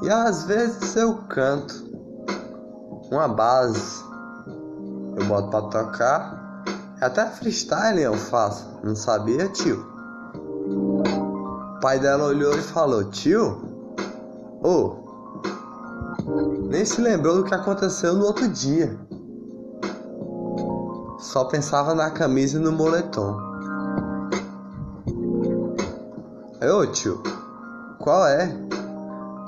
[0.02, 1.74] e às vezes eu canto
[3.12, 4.04] uma base.
[5.16, 6.64] Eu boto pra tocar.
[7.00, 8.80] Até freestyle eu faço.
[8.84, 9.86] Não sabia, tio?
[10.66, 13.62] O pai dela olhou e falou: Tio,
[14.64, 15.01] ô, oh,
[16.70, 18.98] nem se lembrou do que aconteceu no outro dia.
[21.20, 23.38] Só pensava na camisa e no moletom.
[26.62, 27.22] Ô tio,
[28.00, 28.56] qual é?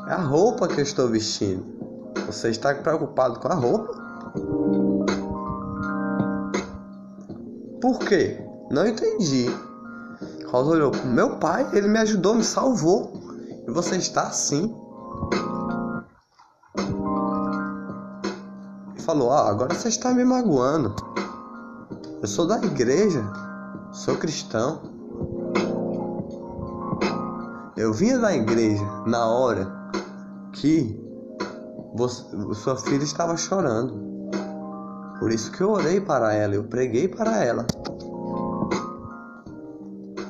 [0.07, 1.63] É a roupa que eu estou vestindo.
[2.25, 3.93] Você está preocupado com a roupa?
[7.81, 8.39] Por quê?
[8.71, 9.45] Não entendi.
[10.47, 13.13] Rosa olhou meu pai, ele me ajudou, me salvou.
[13.67, 14.75] E você está assim.
[19.14, 20.95] Falou: Ah, agora você está me magoando.
[22.20, 23.24] Eu sou da igreja,
[23.91, 24.82] sou cristão.
[27.78, 29.72] Eu vinha da igreja na hora
[30.53, 30.99] que
[31.93, 34.32] você, sua filha estava chorando.
[35.20, 37.68] Por isso que eu orei para ela, eu preguei para ela.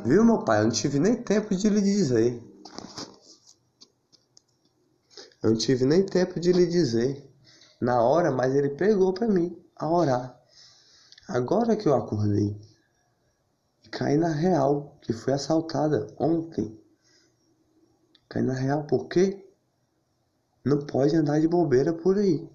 [0.03, 0.59] Viu, meu pai?
[0.59, 2.43] Eu não tive nem tempo de lhe dizer.
[5.41, 7.32] Eu não tive nem tempo de lhe dizer
[7.83, 10.41] na hora, mas ele pregou para mim a orar.
[11.27, 12.57] Agora que eu acordei,
[13.91, 16.79] caí na real que fui assaltada ontem.
[18.29, 19.45] Cai na real, por quê?
[20.65, 22.49] Não pode andar de bobeira por aí.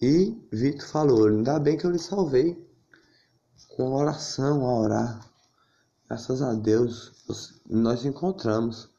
[0.00, 2.64] E Vitor falou: ainda bem que eu lhe salvei.
[3.76, 5.30] Com oração a orar.
[6.08, 7.12] Graças a Deus
[7.66, 8.90] nós encontramos.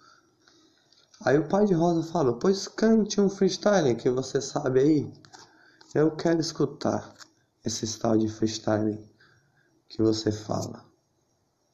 [1.22, 5.13] Aí o pai de Rosa falou: Pois cante um freestyle que você sabe aí.
[5.95, 7.13] Eu quero escutar
[7.65, 9.03] esse style de freestyle
[9.89, 10.86] que você fala.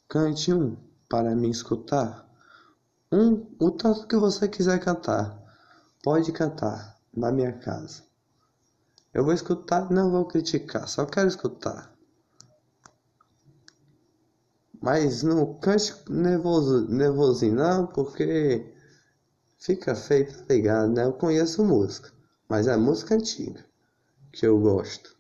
[0.08, 0.78] Cante um
[1.10, 2.28] para me escutar?
[3.12, 5.38] Um, o tanto que você quiser cantar.
[6.02, 8.04] Pode cantar na minha casa.
[9.14, 11.94] Eu vou escutar, não vou criticar, só quero escutar.
[14.82, 18.74] Mas não cante nervoso, nervosinho não, porque
[19.64, 21.06] fica feio, tá ligado, né?
[21.06, 22.12] Eu conheço música,
[22.50, 23.66] mas é música antiga
[24.32, 25.16] que eu gosto.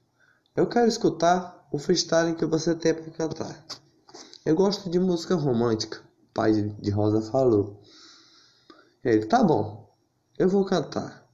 [0.56, 3.66] Eu quero escutar o freestyle que você tem para cantar.
[4.46, 7.82] Eu gosto de música romântica, o pai de Rosa falou.
[9.04, 9.90] Ele, tá bom,
[10.38, 11.26] eu vou cantar.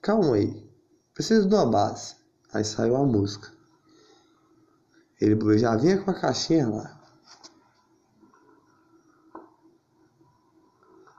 [0.00, 0.66] Calma aí,
[1.12, 2.16] preciso de uma base.
[2.52, 3.52] Aí saiu a música.
[5.20, 6.97] Ele já vinha com a caixinha lá.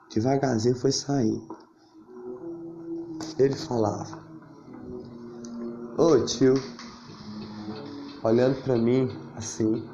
[0.09, 1.39] Devagarzinho foi sair.
[3.37, 4.17] Ele falava:
[5.95, 6.55] Ô tio,
[8.23, 9.87] olhando pra mim assim.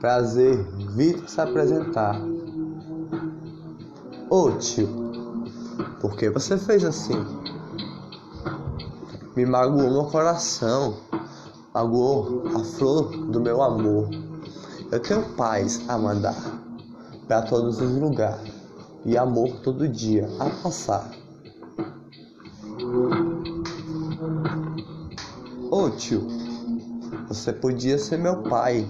[0.00, 0.64] Prazer,
[0.94, 2.18] Vitor se apresentar.
[4.30, 4.88] Ô tio,
[6.00, 7.22] por que você fez assim?
[9.36, 10.96] Me magoou meu coração,
[11.74, 14.08] magoou a flor do meu amor.
[14.90, 16.34] Eu tenho paz a mandar
[17.28, 18.49] para todos os lugares
[19.04, 21.10] e amor todo dia a passar.
[25.70, 26.26] Ô oh, tio,
[27.28, 28.86] você podia ser meu pai.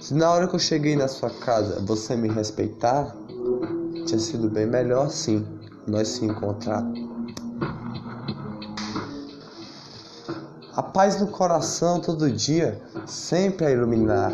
[0.00, 3.14] Se na hora que eu cheguei na sua casa você me respeitar,
[4.04, 5.46] tinha sido bem melhor sim
[5.86, 6.84] nós se encontrar.
[10.76, 14.32] A paz no coração todo dia, sempre a iluminar,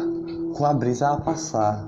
[0.57, 1.87] com a brisa a passar.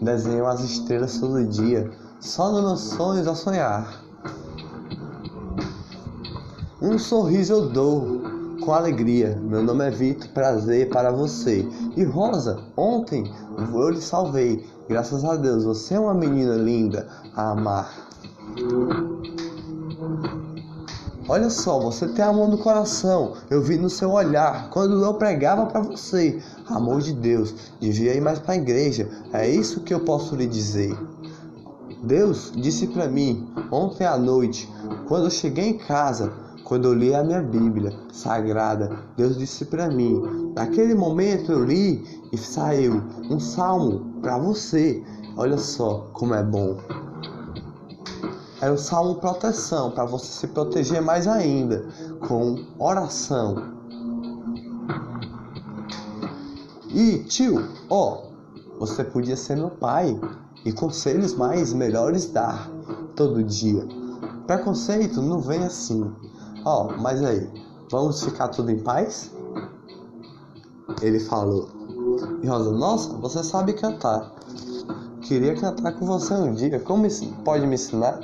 [0.00, 1.90] Desenham as estrelas todo dia,
[2.24, 4.02] só nos meus sonhos a sonhar.
[6.80, 8.22] Um sorriso eu dou,
[8.64, 9.38] com alegria.
[9.42, 11.68] Meu nome é Vitor, prazer para você.
[11.94, 14.66] E Rosa, ontem eu lhe salvei.
[14.88, 17.06] Graças a Deus, você é uma menina linda
[17.36, 17.92] a amar.
[21.28, 23.34] Olha só, você tem amor no coração.
[23.50, 26.42] Eu vi no seu olhar quando eu pregava para você.
[26.68, 29.10] Amor de Deus, devia ir mais para a igreja.
[29.32, 30.96] É isso que eu posso lhe dizer.
[32.04, 34.70] Deus disse para mim ontem à noite,
[35.08, 36.32] quando eu cheguei em casa,
[36.64, 40.52] quando eu li a minha Bíblia sagrada, Deus disse para mim.
[40.54, 45.02] Naquele momento eu li e saiu um salmo para você.
[45.36, 46.76] Olha só como é bom.
[48.60, 51.86] Era um salmo proteção, para você se proteger mais ainda,
[52.26, 53.74] com oração.
[56.88, 58.22] E tio, ó,
[58.78, 60.18] você podia ser meu pai
[60.64, 62.70] e conselhos mais melhores dar
[63.14, 63.86] todo dia.
[64.46, 66.12] Preconceito não vem assim.
[66.64, 67.48] Ó, mas aí,
[67.90, 69.30] vamos ficar tudo em paz?
[71.02, 71.68] Ele falou.
[72.42, 74.32] E Rosa, nossa, você sabe cantar.
[75.22, 76.78] Queria cantar com você um dia.
[76.80, 77.06] Como
[77.44, 78.20] pode me ensinar?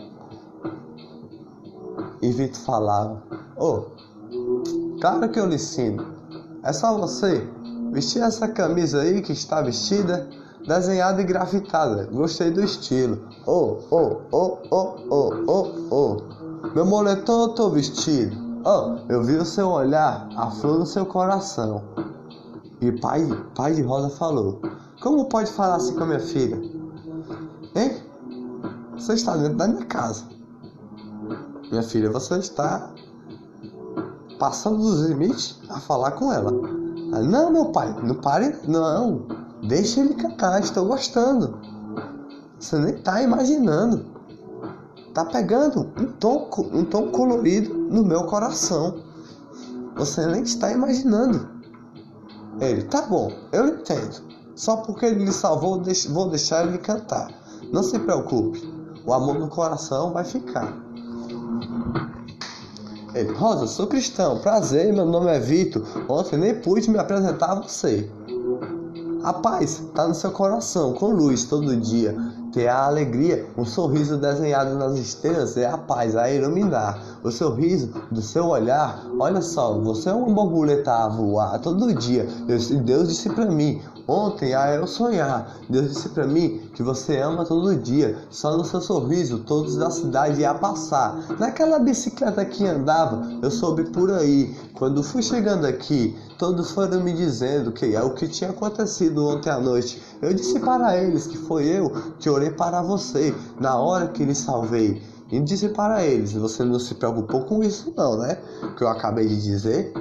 [2.21, 3.23] E Vitor falava:
[3.57, 3.85] Oh,
[5.01, 6.15] claro que eu lhe ensino.
[6.63, 7.49] É só você
[7.91, 10.29] vestir essa camisa aí que está vestida,
[10.67, 12.07] desenhada e grafitada.
[12.13, 13.19] Gostei do estilo.
[13.47, 16.71] Oh, oh, oh, oh, oh, oh, oh.
[16.75, 18.37] Meu moletom eu tô vestido.
[18.65, 21.83] Oh, eu vi o seu olhar, a flor no seu coração.
[22.81, 24.61] E pai, pai de Rosa falou:
[25.03, 26.57] Como pode falar assim com a minha filha?
[27.75, 28.03] Hein?
[28.95, 30.25] Você está dentro da minha casa.
[31.71, 32.91] Minha filha, você está
[34.39, 36.51] passando dos limites a falar com ela.
[37.23, 39.40] Não, meu pai, não pare, não.
[39.63, 41.59] Deixa ele cantar, estou gostando.
[42.59, 44.07] Você nem está imaginando.
[45.13, 49.03] Tá pegando um tom, um tom colorido no meu coração.
[49.97, 51.49] Você nem está imaginando.
[52.61, 54.23] Ele, tá bom, eu entendo.
[54.55, 57.29] Só porque ele lhe salvou, vou deixar ele cantar.
[57.73, 58.63] Não se preocupe,
[59.05, 60.73] o amor no coração vai ficar.
[63.15, 65.83] Ele, Rosa, sou cristão, prazer, meu nome é Vitor.
[66.09, 68.11] Ontem nem pude me apresentar a você.
[69.23, 72.17] A paz está no seu coração, com luz todo dia.
[72.55, 76.99] Ter a alegria, um sorriso desenhado nas estrelas é a paz, a iluminar.
[77.23, 82.27] O sorriso do seu olhar, olha só, você é uma borboleta a voar todo dia.
[82.47, 85.55] Deus, Deus disse para mim, ontem a eu sonhar.
[85.69, 88.17] Deus disse para mim que você ama todo dia.
[88.31, 91.15] Só no seu sorriso, todos da cidade iam passar.
[91.39, 94.57] Naquela bicicleta que andava, eu soube por aí.
[94.73, 99.51] Quando fui chegando aqui, todos foram me dizendo que é o que tinha acontecido ontem
[99.51, 100.03] à noite.
[100.23, 104.35] Eu disse para eles que foi eu que orei para você na hora que lhe
[104.35, 105.03] salvei.
[105.31, 108.39] E disse para eles: Você não se preocupou com isso, não, né?
[108.79, 109.93] Que eu acabei de dizer.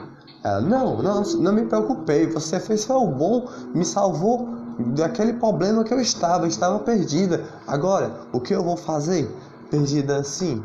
[0.41, 2.25] Ela, não, não, não me preocupei.
[2.27, 4.47] Você fez o bom, me salvou
[4.79, 6.45] daquele problema que eu estava.
[6.45, 7.45] Eu estava perdida.
[7.67, 9.29] Agora, o que eu vou fazer?
[9.69, 10.63] Perdida assim,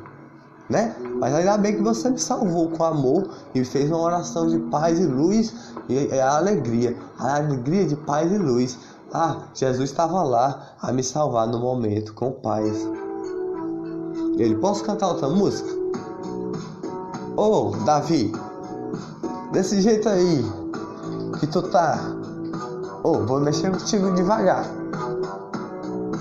[0.69, 0.97] né?
[1.19, 4.99] Mas ainda bem que você me salvou com amor e fez uma oração de paz
[4.99, 5.55] e luz
[5.89, 8.79] e, a alegria, a alegria de paz e luz.
[9.13, 12.89] Ah, Jesus estava lá a me salvar no momento com paz.
[14.37, 15.71] Ele, posso cantar outra música?
[17.37, 18.33] Ô, oh, Davi,
[19.53, 20.45] desse jeito aí
[21.39, 22.24] que tu tá.
[23.05, 24.67] Oh, vou mexer contigo devagar.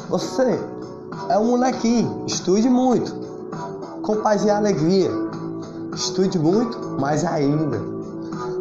[0.10, 0.60] Você
[1.30, 3.12] é um molequinho, estude muito,
[4.04, 5.10] com paz e alegria.
[5.96, 7.82] Estude muito, mais ainda.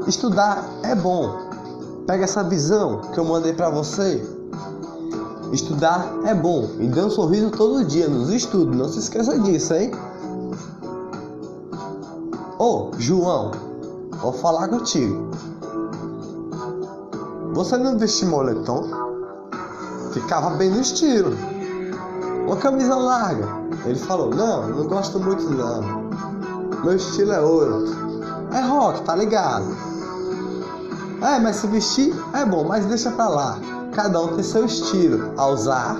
[0.06, 1.50] Estudar é bom.
[2.06, 4.24] Pega essa visão que eu mandei para você
[5.52, 9.74] Estudar é bom e dê um sorriso todo dia nos estudos, não se esqueça disso,
[9.74, 9.92] hein?
[12.58, 13.50] Ô, João,
[14.22, 15.30] vou falar contigo.
[17.52, 18.88] Você não vestia moletom?
[20.12, 21.36] Ficava bem no estilo.
[22.46, 23.46] Uma camisa larga.
[23.84, 26.10] Ele falou: Não, não gosto muito não.
[26.82, 27.94] Meu estilo é outro.
[28.54, 29.66] É rock, tá ligado?
[31.20, 33.58] É, mas se vestir é bom, mas deixa pra lá.
[33.92, 35.96] Cada um tem seu estilo a usar.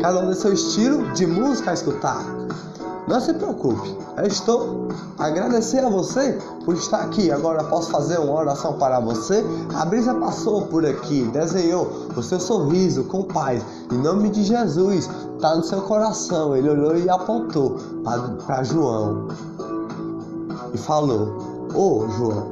[0.00, 2.24] Cada um tem seu estilo de música a escutar.
[3.08, 4.88] Não se preocupe, eu estou
[5.18, 7.30] agradecer a você por estar aqui.
[7.30, 9.44] Agora posso fazer uma oração para você.
[9.74, 13.62] A brisa passou por aqui, desenhou o seu sorriso com paz.
[13.92, 16.56] Em nome de Jesus, está no seu coração.
[16.56, 17.76] Ele olhou e apontou
[18.46, 19.28] para João
[20.72, 22.46] e falou: Ô oh, João,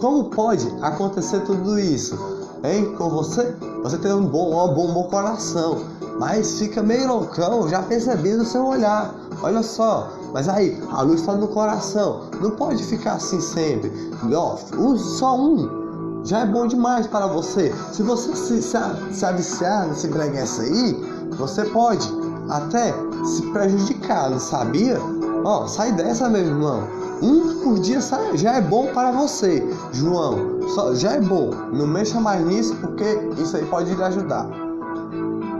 [0.00, 2.18] como pode acontecer tudo isso?
[2.64, 2.94] Hein?
[2.96, 3.54] Com você?
[3.82, 5.82] Você tem um bom, um bom, bom coração,
[6.18, 9.21] mas fica meio loucão, já percebi no seu olhar.
[9.42, 12.22] Olha só, mas aí, a luz está no coração.
[12.40, 13.92] Não pode ficar assim sempre.
[14.32, 16.22] Ó, use só um.
[16.24, 17.74] Já é bom demais para você.
[17.92, 18.78] Se você se, se,
[19.12, 22.08] se aviciar nesse breguense aí, você pode
[22.48, 24.98] até se prejudicar, não sabia?
[25.44, 26.84] Ó, sai dessa, meu irmão.
[27.20, 28.00] Um por dia
[28.34, 30.60] já é bom para você, João.
[30.74, 31.50] Só, já é bom.
[31.72, 33.04] Não mexa mais nisso porque
[33.40, 34.48] isso aí pode lhe ajudar.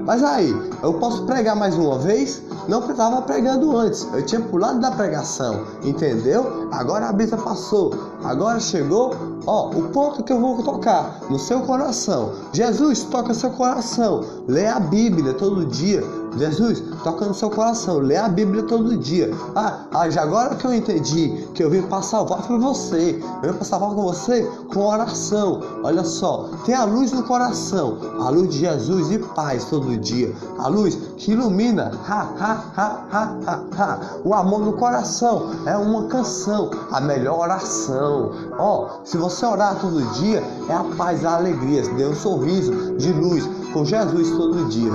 [0.05, 2.43] Mas aí, eu posso pregar mais uma vez?
[2.69, 6.69] Não estava pregando antes, eu tinha pulado da pregação, entendeu?
[6.73, 7.93] Agora a brisa passou,
[8.25, 9.15] agora chegou,
[9.47, 12.33] ó, o ponto que eu vou tocar no seu coração.
[12.53, 16.05] Jesus toca seu coração, lê a Bíblia todo dia,
[16.37, 19.31] Jesus, toca no seu coração, lê a Bíblia todo dia.
[19.55, 23.23] Ah, ah já agora que eu entendi que eu vim para salvar foi você.
[23.43, 25.61] Eu vim para salvar com você com oração.
[25.83, 30.35] Olha só, tem a luz no coração, a luz de Jesus e paz todo dia.
[30.59, 31.93] A luz que ilumina.
[32.09, 34.01] Ha, ha, ha, ha, ha, ha.
[34.25, 38.33] O amor no coração é uma canção, a melhor oração.
[38.59, 42.97] Ó, oh, se você orar todo dia, é a paz, a alegria, dê um sorriso
[42.97, 44.93] de luz com Jesus todo dia.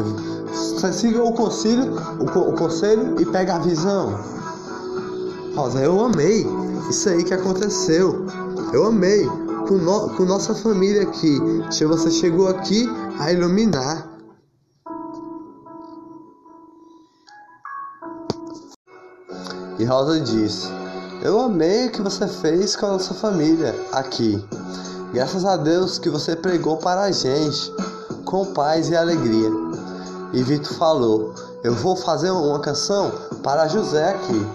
[0.51, 4.17] Você siga o conselho, o, o conselho e pega a visão.
[5.55, 6.45] Rosa, eu amei
[6.89, 8.25] isso aí que aconteceu.
[8.73, 9.25] Eu amei
[9.67, 11.39] com, no, com nossa família aqui.
[11.69, 12.87] Você chegou aqui
[13.19, 14.07] a iluminar.
[19.79, 20.67] E Rosa disse:
[21.23, 24.43] Eu amei o que você fez com a nossa família aqui.
[25.13, 27.71] Graças a Deus que você pregou para a gente
[28.25, 29.49] com paz e alegria.
[30.33, 33.11] E Vitor falou: Eu vou fazer uma canção
[33.43, 34.45] para José aqui.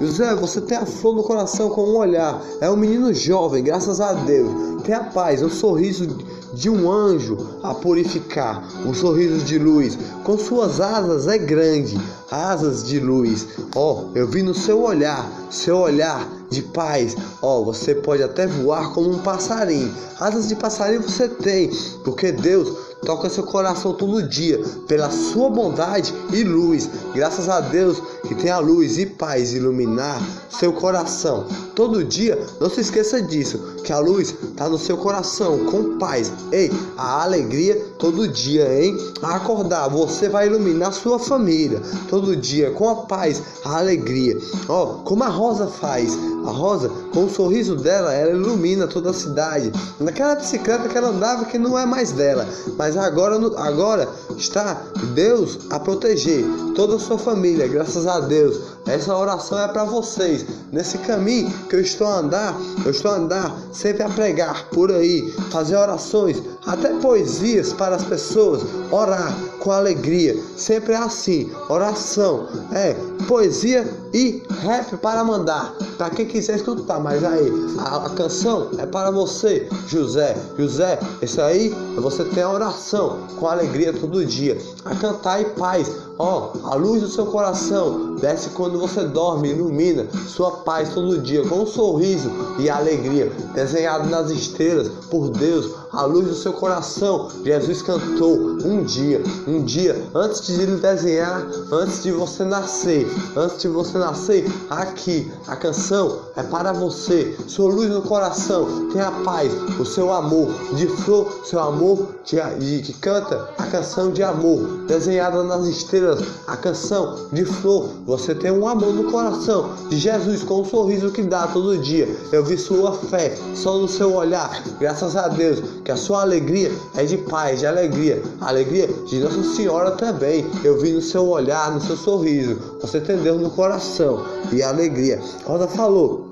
[0.00, 2.40] José, você tem a flor no coração com um olhar.
[2.60, 4.82] É um menino jovem, graças a Deus.
[4.82, 6.06] Tem a paz, o um sorriso
[6.54, 9.98] de um anjo a purificar, um sorriso de luz.
[10.24, 13.46] Com suas asas é grande, asas de luz.
[13.74, 17.14] Ó, oh, eu vi no seu olhar, seu olhar de paz.
[17.42, 19.94] Ó, oh, você pode até voar como um passarinho.
[20.18, 21.70] Asas de passarinho você tem,
[22.04, 26.88] porque Deus toca seu coração todo dia pela sua bondade e luz.
[27.14, 30.20] Graças a Deus que tem a luz e paz iluminar
[30.50, 32.38] seu coração todo dia.
[32.60, 36.32] Não se esqueça disso, que a luz está no seu coração com paz.
[36.52, 38.96] Ei, a alegria todo dia, hein?
[39.22, 44.38] A acordar, você vai iluminar sua família todo dia com a paz, a alegria.
[44.68, 46.16] Ó, como a Rosa faz.
[46.46, 49.70] A Rosa, com o sorriso dela, ela ilumina toda a cidade.
[49.98, 54.08] Naquela bicicleta que ela andava que não é mais dela, mas agora, agora
[54.38, 54.80] está
[55.14, 58.58] Deus a proteger toda a sua família, graças a Deus.
[58.86, 60.46] Essa oração é para vocês.
[60.72, 64.90] Nesse caminho que eu estou a andar, eu estou a andar sempre a pregar por
[64.90, 70.36] aí, fazer orações, até poesias para as pessoas, orar com alegria.
[70.56, 72.94] Sempre é assim, oração, é
[73.26, 75.74] poesia e rap para mandar.
[75.96, 80.36] Para quem quiser escutar, mas aí a, a, canção é para você, José.
[80.58, 84.58] José, isso aí você tem a oração com alegria todo dia.
[84.84, 85.90] A cantar e paz.
[86.18, 91.18] Ó, oh, a luz do seu coração desce quando você dorme, ilumina sua paz todo
[91.18, 96.52] dia com um sorriso e alegria desenhado nas estrelas por Deus a luz do seu
[96.52, 97.28] coração.
[97.44, 103.60] Jesus cantou um dia, um dia antes de ele desenhar, antes de você nascer, antes
[103.60, 107.36] de você nascer, aqui a canção é para você.
[107.46, 112.36] Sua luz no coração, tem a paz, o seu amor de flor, seu amor de,
[112.58, 117.88] de, que canta a canção de amor, desenhada nas estrelas, a canção de flor.
[118.06, 122.08] Você tem um amor no coração de Jesus com um sorriso que dá todo dia.
[122.32, 126.70] Eu vi sua fé só no seu olhar, graças a Deus que a sua alegria
[126.96, 130.44] é de paz, de alegria, alegria de Nossa Senhora também.
[130.62, 135.20] Eu vi no seu olhar, no seu sorriso, você tem Deus no coração e alegria.
[135.44, 136.30] Rosa falou.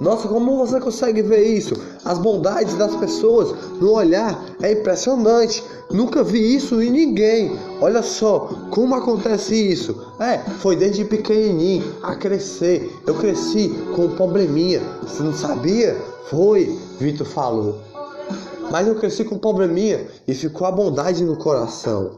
[0.00, 1.74] Nossa, como você consegue ver isso?
[2.06, 5.62] As bondades das pessoas no olhar é impressionante.
[5.90, 7.52] Nunca vi isso em ninguém.
[7.82, 9.94] Olha só como acontece isso.
[10.18, 12.90] É, foi desde pequenininho a crescer.
[13.06, 14.80] Eu cresci com um probleminha.
[15.02, 15.94] Você não sabia?
[16.30, 17.89] Foi, Vitor falou.
[18.70, 22.12] Mas eu cresci com um probleminha e ficou a bondade no coração.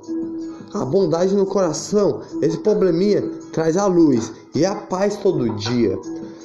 [0.75, 3.23] A bondade no coração, esse probleminha
[3.53, 5.99] traz a luz e a paz todo dia.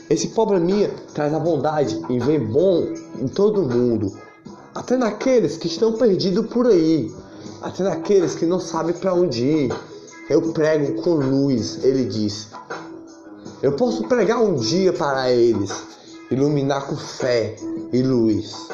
[0.09, 2.87] Esse probleminha traz a bondade e vem bom
[3.19, 4.11] em todo mundo.
[4.73, 7.13] Até naqueles que estão perdidos por aí.
[7.61, 9.73] Até naqueles que não sabem para onde ir.
[10.29, 12.47] Eu prego com luz, ele disse.
[13.61, 15.71] Eu posso pregar um dia para eles,
[16.29, 17.55] iluminar com fé,
[17.91, 18.67] e luz.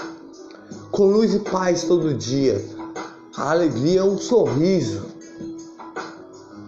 [0.93, 2.63] Com luz e paz todo dia.
[3.35, 5.01] A alegria é um sorriso.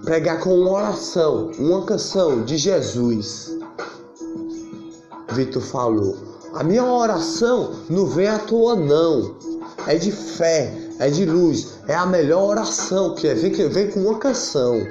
[0.03, 3.55] Pregar com uma oração, uma canção de Jesus.
[5.31, 6.17] Vitor falou.
[6.55, 9.35] A minha oração não vem à toa, não.
[9.85, 11.73] É de fé, é de luz.
[11.87, 13.35] É a melhor oração que é.
[13.35, 14.87] Vem, vem com uma canção.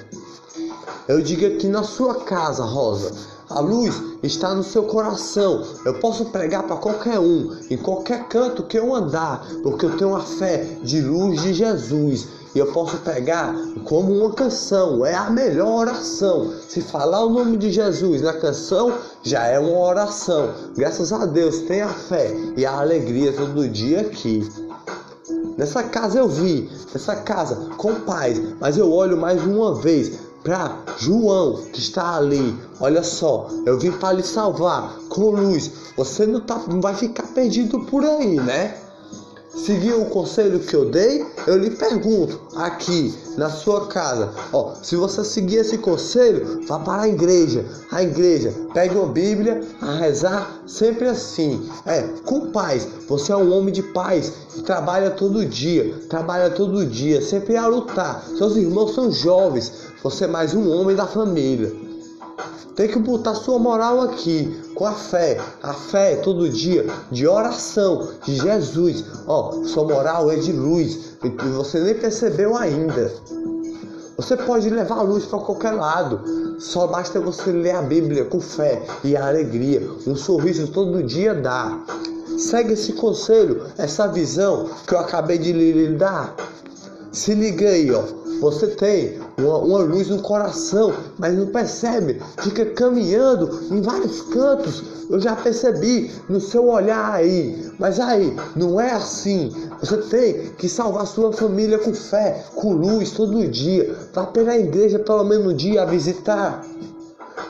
[1.09, 3.13] Eu digo aqui na sua casa, Rosa.
[3.55, 5.63] A luz está no seu coração.
[5.85, 10.17] Eu posso pregar para qualquer um, em qualquer canto que eu andar, porque eu tenho
[10.17, 12.27] a fé de luz de Jesus.
[12.53, 16.53] E eu posso pegar como uma canção, é a melhor oração.
[16.69, 18.93] Se falar o nome de Jesus na canção,
[19.23, 20.51] já é uma oração.
[20.77, 24.49] Graças a Deus, tenha fé e a alegria todo dia aqui.
[25.57, 30.77] Nessa casa eu vi, nessa casa com paz, mas eu olho mais uma vez para
[30.99, 32.55] João que está ali.
[32.79, 35.73] Olha só, eu vim para lhe salvar com luz.
[35.97, 38.84] Você não, tá, não vai ficar perdido por aí, né?
[39.57, 41.25] Seguiu o conselho que eu dei?
[41.47, 44.31] Eu lhe pergunto aqui na sua casa.
[44.53, 47.65] Ó, se você seguir esse conselho, vá para a igreja.
[47.91, 51.69] A igreja, pegue uma Bíblia a rezar sempre assim.
[51.87, 52.87] É, com paz.
[53.09, 57.67] Você é um homem de paz que trabalha todo dia, trabalha todo dia, sempre a
[57.67, 58.25] lutar.
[58.37, 61.94] Seus irmãos são jovens, você é mais um homem da família.
[62.75, 65.41] Tem que botar sua moral aqui, com a fé.
[65.63, 69.05] A fé todo dia, de oração, de Jesus.
[69.27, 71.17] Ó, sua moral é de luz.
[71.23, 73.13] E você nem percebeu ainda.
[74.17, 76.21] Você pode levar a luz para qualquer lado.
[76.59, 79.83] Só basta você ler a Bíblia com fé e alegria.
[80.07, 81.81] Um sorriso todo dia dá.
[82.39, 86.35] Segue esse conselho, essa visão que eu acabei de lhe dar.
[87.13, 88.24] Se liga aí, ó.
[88.45, 92.21] Você tem uma, uma, luz no coração, mas não percebe.
[92.43, 94.83] Fica caminhando em vários cantos.
[95.09, 97.73] Eu já percebi no seu olhar aí.
[97.79, 99.51] Mas aí, não é assim.
[99.81, 103.97] Você tem que salvar sua família com fé, com luz todo dia.
[104.13, 106.67] Vá pela igreja pelo menos um dia a visitar.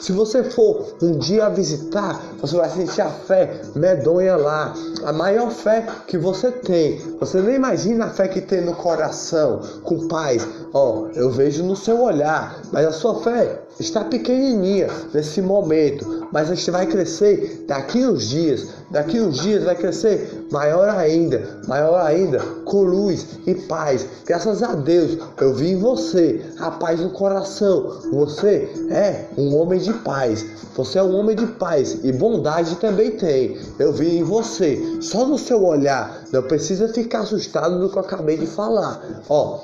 [0.04, 4.74] Se você for um dia visitar, você vai sentir a fé medonha lá.
[5.02, 6.98] A maior fé que você tem.
[7.18, 10.46] Você nem imagina a fé que tem no coração, com paz.
[10.74, 16.23] Ó, oh, eu vejo no seu olhar, mas a sua fé está pequenininha nesse momento,
[16.34, 18.66] mas a gente vai crescer daqui uns dias.
[18.90, 24.04] Daqui uns dias vai crescer maior ainda, maior ainda, com luz e paz.
[24.26, 28.00] Graças a Deus, eu vi em você a paz no coração.
[28.12, 30.44] Você é um homem de paz.
[30.76, 33.56] Você é um homem de paz e bondade também tem.
[33.78, 36.24] Eu vi em você, só no seu olhar.
[36.32, 39.22] Não precisa ficar assustado do que eu acabei de falar.
[39.28, 39.60] Ó,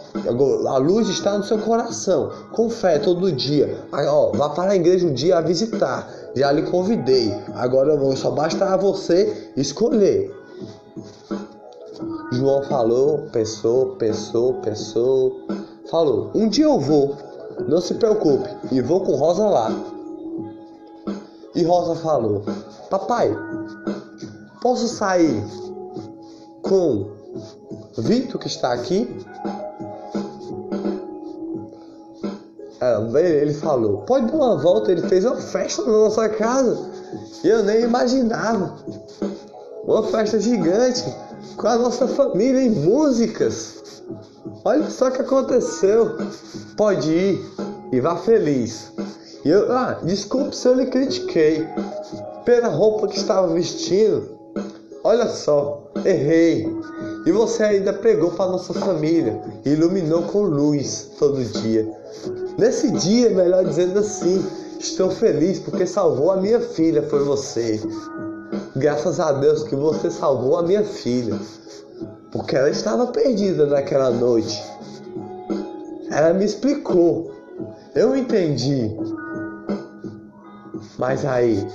[0.68, 5.06] a luz está no seu coração, com fé todo dia ó, vá para a igreja
[5.06, 6.08] um dia a visitar.
[6.34, 7.34] Já lhe convidei.
[7.54, 10.34] Agora só basta você escolher.
[12.32, 15.46] João falou, pensou, pensou, pensou.
[15.90, 17.16] Falou: Um dia eu vou,
[17.66, 19.70] não se preocupe, e vou com Rosa lá.
[21.54, 22.44] E Rosa falou:
[22.88, 23.36] Papai,
[24.62, 25.42] posso sair
[26.62, 27.10] com
[27.98, 29.08] Vitor que está aqui?
[33.18, 36.78] Ele falou, pode dar uma volta, ele fez uma festa na nossa casa.
[37.44, 38.76] E eu nem imaginava.
[39.84, 41.04] Uma festa gigante
[41.56, 44.02] com a nossa família em músicas.
[44.64, 46.16] Olha só o que aconteceu.
[46.76, 47.44] Pode ir
[47.92, 48.92] e vá feliz.
[49.44, 51.66] Eu, ah, desculpe se eu lhe critiquei
[52.44, 54.38] pela roupa que estava vestindo.
[55.02, 56.68] Olha só, errei.
[57.26, 61.90] E você ainda pregou para nossa família, iluminou com luz todo dia.
[62.60, 64.44] Nesse dia, melhor dizendo assim,
[64.78, 67.80] estou feliz porque salvou a minha filha, foi você.
[68.76, 71.40] Graças a Deus que você salvou a minha filha,
[72.30, 74.62] porque ela estava perdida naquela noite.
[76.10, 77.32] Ela me explicou,
[77.94, 78.94] eu entendi.
[80.98, 81.66] Mas aí,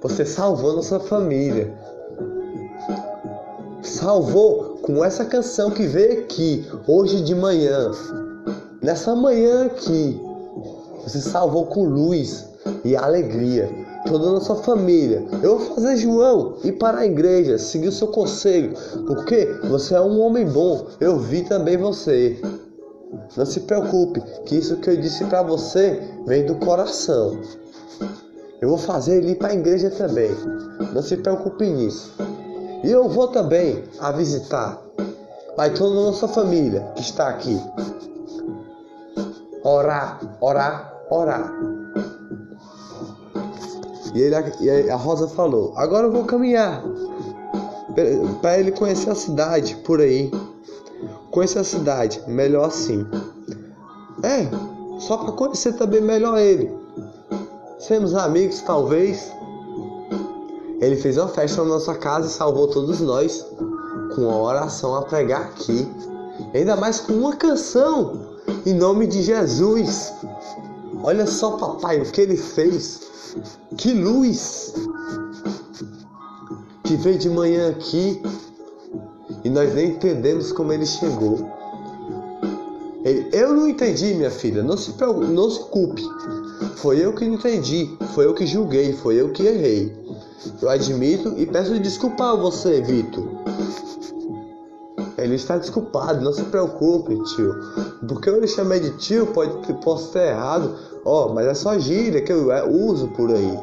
[0.00, 1.76] você salvou nossa família.
[3.82, 7.90] Salvou com essa canção que veio aqui hoje de manhã.
[8.82, 10.20] Nessa manhã aqui,
[11.04, 12.48] você salvou com luz
[12.84, 13.70] e alegria
[14.08, 15.24] toda a nossa família.
[15.40, 18.74] Eu vou fazer João ir para a igreja, seguir o seu conselho,
[19.06, 20.86] porque você é um homem bom.
[20.98, 22.42] Eu vi também você.
[23.36, 27.38] Não se preocupe, que isso que eu disse para você vem do coração.
[28.60, 30.32] Eu vou fazer ele ir para a igreja também.
[30.92, 32.12] Não se preocupe nisso.
[32.82, 34.82] E eu vou também a visitar.
[35.56, 37.60] Vai toda a nossa família que está aqui
[39.64, 41.52] orar, orar, orar.
[44.14, 46.82] E, ele, e a Rosa falou: Agora eu vou caminhar.
[48.40, 50.30] para ele conhecer a cidade por aí.
[51.30, 53.06] Conhecer a cidade, melhor assim.
[54.22, 54.46] É,
[55.00, 56.70] só para conhecer também melhor ele.
[57.78, 59.32] Sermos amigos, talvez.
[60.80, 63.46] Ele fez uma festa na nossa casa e salvou todos nós
[64.14, 65.88] com uma oração a pregar aqui.
[66.52, 68.31] Ainda mais com uma canção
[68.64, 70.12] em nome de Jesus.
[71.02, 73.00] Olha só, papai, o que ele fez.
[73.76, 74.74] Que luz
[76.84, 78.20] que veio de manhã aqui
[79.44, 81.50] e nós nem entendemos como ele chegou.
[83.32, 84.94] Eu não entendi, minha filha, não se,
[85.32, 86.02] não se culpe.
[86.76, 89.92] Foi eu que não entendi, foi eu que julguei, foi eu que errei.
[90.60, 93.24] Eu admito e peço desculpa a você, Vitor.
[95.22, 97.54] Ele está desculpado, não se preocupe, tio.
[98.06, 100.74] Porque eu lhe chamei de tio, pode que possa estar errado.
[101.04, 103.58] Ó, oh, mas é só gíria que eu uso por aí.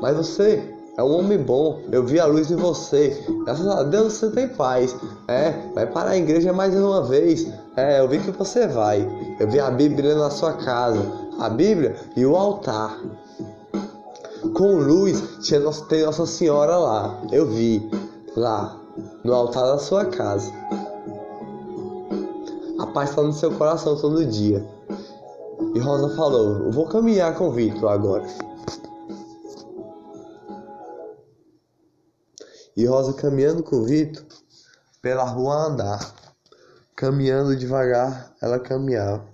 [0.00, 0.62] Mas você
[0.96, 1.80] é um homem bom.
[1.90, 3.24] Eu vi a luz em você.
[3.44, 4.94] Graças a Deus você tem paz.
[5.28, 7.46] É, vai para a igreja mais uma vez.
[7.76, 9.06] É, eu vi que você vai.
[9.38, 11.00] Eu vi a Bíblia na sua casa.
[11.38, 12.98] A Bíblia e o altar.
[14.54, 17.20] Com luz, tinha, tem Nossa Senhora lá.
[17.30, 17.90] Eu vi.
[18.36, 18.85] Lá
[19.24, 20.52] no altar da sua casa.
[22.78, 24.64] A paz está no seu coração todo dia.
[25.74, 28.26] E Rosa falou: Eu vou caminhar com o Vitor agora.
[32.76, 34.24] E Rosa caminhando com o Vitor
[35.00, 36.14] pela rua andar.
[36.94, 39.26] Caminhando devagar, ela caminhava.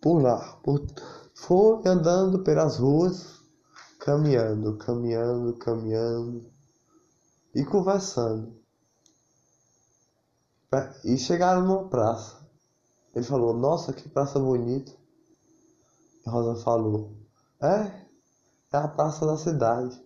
[0.00, 0.82] Por lá, por...
[1.34, 3.40] foi andando pelas ruas,
[4.00, 6.51] caminhando, caminhando, caminhando
[7.54, 8.60] e conversando.
[11.04, 12.40] E chegaram numa praça.
[13.14, 14.92] Ele falou: Nossa, que praça bonita.
[16.26, 17.12] E Rosa falou:
[17.60, 18.06] É,
[18.72, 20.02] é a praça da cidade.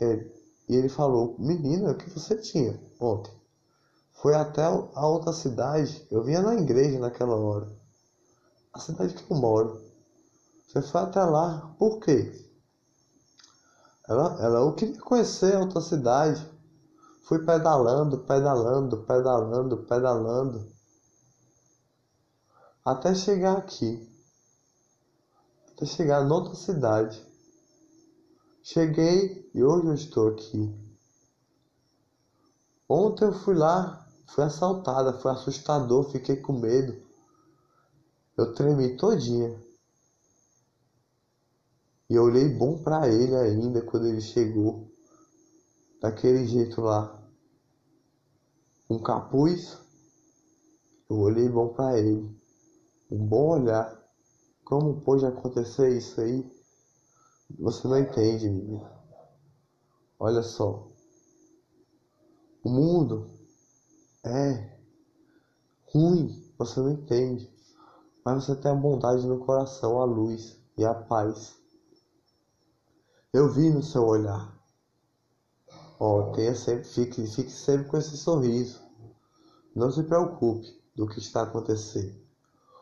[0.00, 0.32] Ele,
[0.68, 3.32] e ele falou: Menina, o que você tinha ontem?
[4.14, 6.06] Foi até a outra cidade.
[6.10, 7.70] Eu vinha na igreja naquela hora.
[8.72, 9.80] A cidade que eu moro.
[10.66, 11.74] Você foi até lá.
[11.78, 12.51] Por quê?
[14.08, 16.50] Ela, ela eu queria conhecer outra cidade.
[17.22, 20.72] Fui pedalando, pedalando, pedalando, pedalando.
[22.84, 24.08] Até chegar aqui.
[25.70, 27.24] Até chegar noutra cidade.
[28.62, 30.72] Cheguei e hoje eu estou aqui.
[32.88, 37.00] Ontem eu fui lá, fui assaltada, foi assustador, fiquei com medo.
[38.36, 39.58] Eu tremi todinha.
[42.12, 44.86] E eu olhei bom para ele ainda quando ele chegou.
[45.98, 47.26] Daquele jeito lá.
[48.90, 49.78] Um capuz.
[51.08, 52.38] Eu olhei bom para ele.
[53.10, 53.98] Um bom olhar.
[54.62, 56.46] Como pôde acontecer isso aí?
[57.58, 58.92] Você não entende, menina.
[60.20, 60.86] Olha só.
[62.62, 63.30] O mundo
[64.22, 64.78] é
[65.86, 67.50] ruim, você não entende.
[68.22, 71.61] Mas você tem a bondade no coração, a luz e a paz.
[73.32, 74.54] Eu vi no seu olhar.
[75.98, 78.82] Ó, oh, tenha sempre, fique, fique sempre com esse sorriso.
[79.74, 82.14] Não se preocupe do que está acontecendo.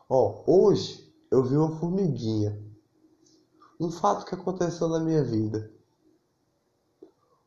[0.08, 2.60] Ó, oh, hoje eu vi uma formiguinha.
[3.78, 5.70] Um fato que aconteceu na minha vida.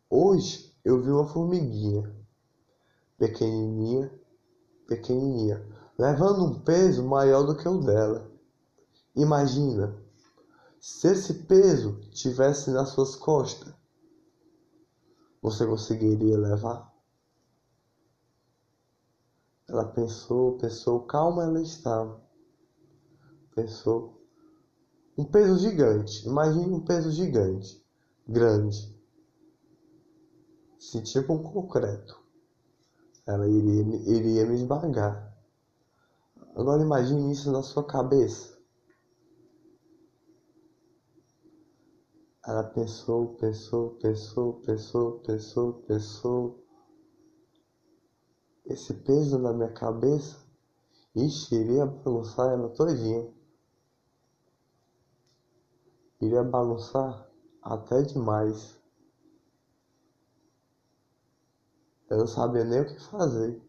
[0.09, 2.09] Hoje eu vi uma formiguinha.
[3.17, 4.17] Pequenininha,
[4.87, 5.61] pequenininha,
[5.97, 8.31] levando um peso maior do que o dela.
[9.13, 10.02] Imagina
[10.85, 13.73] se esse peso tivesse nas suas costas,
[15.41, 16.93] você conseguiria levar?
[19.65, 22.21] Ela pensou, pensou, calma ela estava.
[23.55, 24.21] Pensou.
[25.17, 26.27] Um peso gigante.
[26.27, 27.81] Imagine um peso gigante.
[28.27, 28.93] Grande.
[30.77, 32.21] Se tipo um concreto.
[33.25, 35.33] Ela iria, iria me esmagar.
[36.53, 38.52] Agora imagine isso na sua cabeça.
[42.45, 46.65] Ela pensou, pensou, pensou, pensou, pensou, pensou.
[48.65, 50.37] Esse peso na minha cabeça,
[51.15, 53.33] ixi, iria bagunçar ela todinha.
[56.19, 57.29] Iria bagunçar
[57.61, 58.77] até demais.
[62.09, 63.61] Eu não sabia nem o que fazer.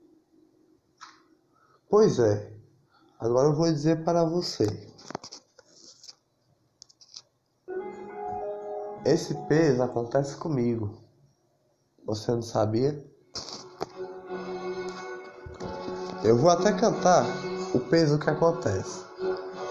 [1.89, 2.53] Pois é,
[3.21, 4.94] agora eu vou dizer para você.
[9.05, 10.91] Esse peso acontece comigo.
[12.07, 13.05] Você não sabia?
[16.23, 17.27] Eu vou até cantar
[17.75, 19.03] o peso que acontece.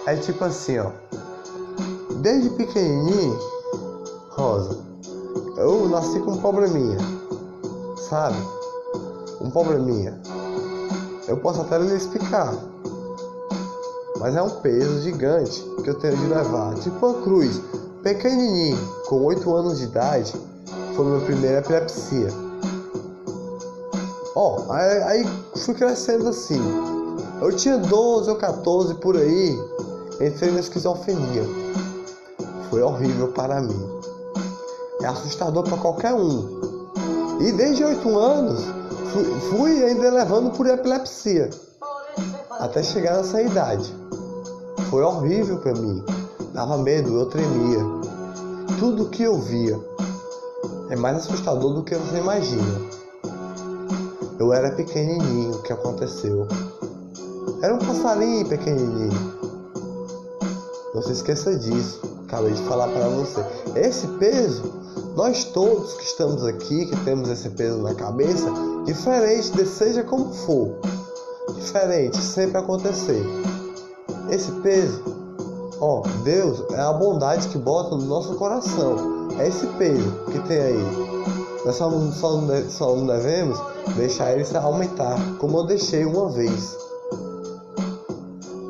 [0.06, 0.92] É tipo assim, ó.
[2.22, 3.40] Desde pequenininho,
[4.30, 4.78] Rosa,
[5.58, 7.00] eu nasci com um probleminha,
[8.08, 8.38] sabe?
[9.42, 10.22] Um probleminha.
[11.28, 12.54] Eu posso até lhe explicar,
[14.20, 16.76] mas é um peso gigante que eu tenho de levar.
[16.76, 17.60] Tipo uma cruz,
[18.04, 18.78] pequenininho,
[19.08, 20.34] com 8 anos de idade,
[20.94, 22.28] foi minha primeira epilepsia.
[24.36, 26.62] Ó, oh, aí, aí fui crescendo assim.
[27.42, 29.58] Eu tinha 12 ou 14 por aí,
[30.20, 31.44] entrei na esquizofrenia.
[32.70, 33.90] Foi horrível para mim.
[35.02, 36.62] É assustador para qualquer um.
[37.40, 38.64] E desde 8 anos
[39.12, 41.50] fui, fui ainda levando por epilepsia.
[42.52, 43.94] Até chegar nessa idade.
[44.90, 46.04] Foi horrível para mim.
[46.54, 47.80] Dava medo, eu tremia.
[48.78, 49.80] Tudo que eu via
[50.90, 52.80] é mais assustador do que você imagina.
[54.40, 56.48] Eu era pequenininho, o que aconteceu?
[57.62, 59.34] Era um passarinho pequenininho.
[60.94, 62.02] Não se esqueça disso.
[62.28, 63.44] Acabei de falar para você.
[63.76, 64.72] Esse peso,
[65.16, 68.52] nós todos que estamos aqui, que temos esse peso na cabeça,
[68.86, 70.76] diferente de seja como for,
[71.56, 73.24] diferente, sempre acontecer.
[74.30, 75.13] Esse peso,
[75.84, 79.28] ó, Deus é a bondade que bota no nosso coração.
[79.38, 81.24] É esse peso que tem aí.
[81.66, 83.60] Nós só, só, só não devemos
[83.96, 86.78] deixar ele se aumentar, como eu deixei uma vez.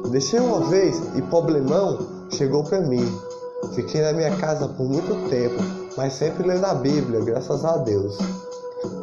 [0.09, 1.99] Deixei uma vez e problemão
[2.31, 3.05] chegou para mim.
[3.73, 5.55] Fiquei na minha casa por muito tempo,
[5.95, 8.17] mas sempre lendo a Bíblia, graças a Deus.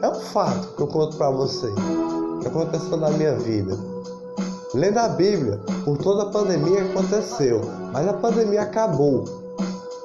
[0.02, 1.72] É um fato que eu conto para você,
[2.40, 3.76] que aconteceu na minha vida.
[4.72, 7.60] Lendo a Bíblia por toda a pandemia aconteceu,
[7.92, 9.24] mas a pandemia acabou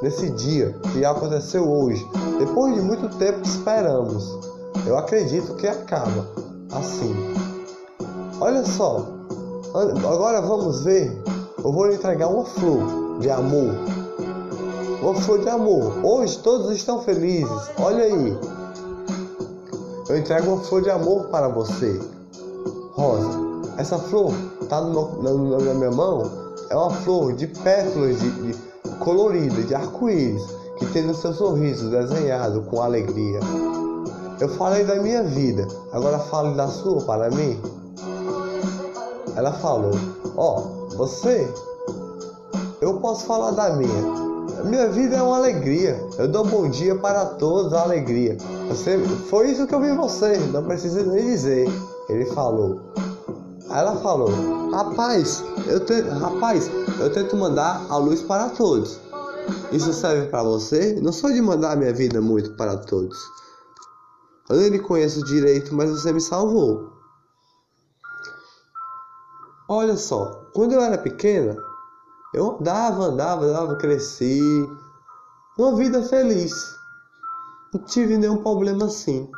[0.01, 2.03] nesse dia que aconteceu hoje,
[2.39, 4.35] depois de muito tempo que esperamos.
[4.87, 6.27] Eu acredito que acaba
[6.71, 7.13] assim.
[8.41, 9.05] Olha só,
[9.73, 11.15] agora vamos ver.
[11.63, 13.71] Eu vou lhe entregar uma flor de amor.
[14.99, 15.93] Uma flor de amor.
[16.03, 17.69] Hoje todos estão felizes.
[17.79, 18.37] Olha aí.
[20.09, 21.99] Eu entrego uma flor de amor para você.
[22.93, 23.44] Rosa.
[23.77, 24.33] Essa flor
[24.69, 25.33] tá no, na,
[25.65, 26.31] na, minha mão
[26.69, 28.55] é uma flor de pétalas de, de
[28.99, 30.43] colorida, de arco-íris,
[30.77, 33.39] que tem no seu sorriso desenhado com alegria.
[34.39, 37.59] Eu falei da minha vida, agora fale da sua para mim.
[39.35, 39.91] Ela falou:
[40.37, 41.47] Ó, oh, você,
[42.79, 44.25] eu posso falar da minha.
[44.63, 46.01] Minha vida é uma alegria.
[46.17, 48.37] Eu dou bom dia para todos, a alegria.
[48.69, 48.97] Você,
[49.29, 51.67] foi isso que eu vi você, não precisa nem dizer.
[52.09, 52.79] Ele falou.
[53.69, 56.01] Ela falou: Rapaz, eu te...
[56.01, 58.99] rapaz, eu tento mandar a luz para todos.
[59.71, 60.99] Isso serve para você?
[61.01, 63.17] Não sou de mandar minha vida muito para todos.
[64.49, 66.93] Eu nem lhe conheço direito, mas você me salvou.
[69.67, 71.57] Olha só, quando eu era pequena,
[72.33, 74.39] eu andava, andava, andava, cresci.
[75.57, 76.53] Uma vida feliz.
[77.73, 79.29] Não tive nenhum problema assim.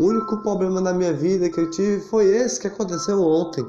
[0.00, 3.62] O único problema na minha vida que eu tive foi esse que aconteceu ontem.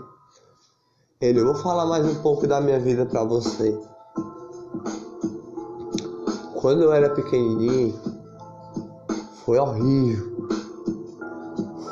[1.19, 3.77] Ele, eu vou falar mais um pouco da minha vida para você.
[6.55, 7.99] Quando eu era pequenininho,
[9.43, 10.47] foi horrível.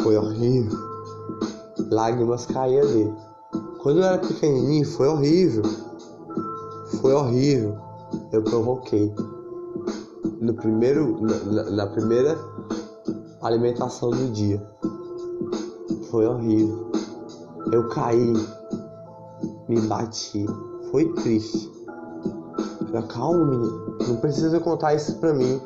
[0.03, 0.79] Foi horrível.
[1.91, 3.13] Lágrimas caíam dele.
[3.83, 5.63] Quando eu era pequenininho, foi horrível.
[7.01, 7.77] Foi horrível.
[8.31, 9.13] Eu provoquei.
[10.39, 12.39] No primeiro, na, na primeira
[13.41, 14.61] alimentação do dia.
[16.09, 16.91] Foi horrível.
[17.71, 18.33] Eu caí,
[19.67, 20.45] me bati.
[20.91, 21.71] Foi triste.
[22.87, 23.97] Falei, calma, menino.
[24.07, 25.61] Não precisa contar isso pra mim.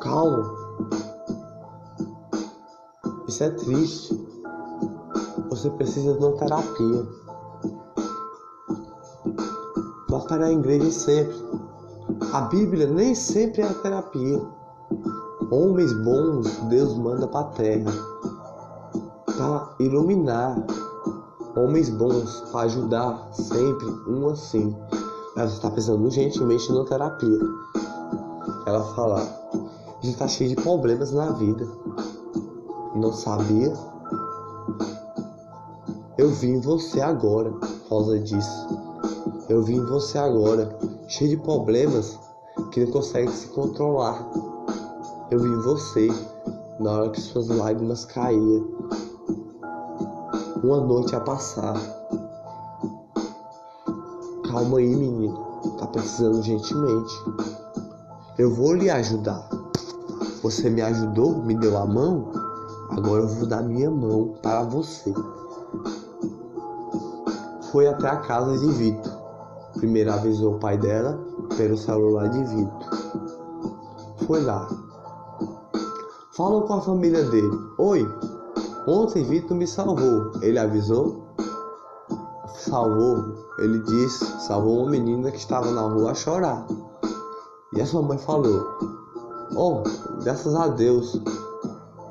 [0.00, 0.54] Calma.
[3.28, 4.26] Isso é triste.
[5.50, 7.06] Você precisa de uma terapia.
[10.08, 11.45] Vá para a igreja sempre.
[12.32, 14.40] A Bíblia nem sempre é a terapia.
[15.50, 17.92] Homens bons Deus manda para a terra
[19.36, 20.56] para iluminar.
[21.56, 24.76] Homens bons para ajudar sempre um assim.
[25.36, 27.38] Ela está precisando urgentemente na terapia.
[28.66, 29.20] Ela fala:
[30.06, 31.66] gente está cheio de problemas na vida.
[32.94, 33.72] Não sabia?
[36.16, 37.52] Eu vi em você agora,
[37.90, 38.85] Rosa disse.
[39.48, 42.18] Eu vi em você agora, cheio de problemas
[42.72, 44.28] que não consegue se controlar.
[45.30, 46.08] Eu vi você
[46.80, 48.66] na hora que suas lágrimas caíam.
[50.64, 51.76] Uma noite a passar.
[54.50, 55.46] Calma aí, menino.
[55.78, 57.14] Tá precisando gentilmente.
[58.36, 59.48] Eu vou lhe ajudar.
[60.42, 62.32] Você me ajudou, me deu a mão.
[62.90, 65.14] Agora eu vou dar minha mão para você.
[67.70, 69.15] Foi até a casa de Vitor.
[69.76, 71.18] Primeiro avisou o pai dela
[71.56, 72.90] pelo celular de Vitor.
[74.26, 74.68] foi lá.
[76.32, 77.58] Falou com a família dele.
[77.78, 78.06] Oi,
[78.86, 80.32] ontem Vitor me salvou.
[80.42, 81.24] Ele avisou?
[82.56, 83.46] Salvou.
[83.58, 86.66] Ele disse, salvou uma menina que estava na rua a chorar.
[87.72, 88.66] E a sua mãe falou:
[89.54, 89.82] Oh,
[90.22, 91.20] graças a Deus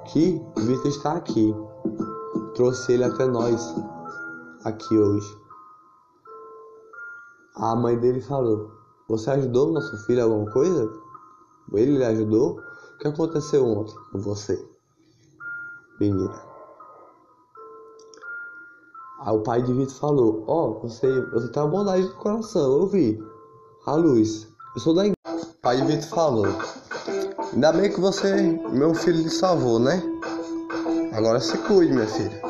[0.06, 1.56] que Vitor está aqui.
[2.56, 3.76] Trouxe ele até nós
[4.64, 5.45] aqui hoje.
[7.58, 8.72] A mãe dele falou:
[9.08, 10.92] Você ajudou nosso filho alguma coisa?
[11.74, 12.60] Ele lhe ajudou?
[12.60, 14.58] O que aconteceu ontem com você,
[16.00, 16.34] menina?
[19.22, 22.80] Aí o pai de Vitor falou: Ó, oh, você, você tem uma bondade no coração,
[22.80, 23.24] eu vi.
[23.86, 24.48] A luz.
[24.76, 25.16] Eu sou da igreja.
[25.26, 26.46] O pai de Vitor falou:
[27.54, 28.36] Ainda bem que você,
[28.72, 30.04] meu filho, lhe salvou, né?
[31.14, 32.42] Agora se cuide, minha filha.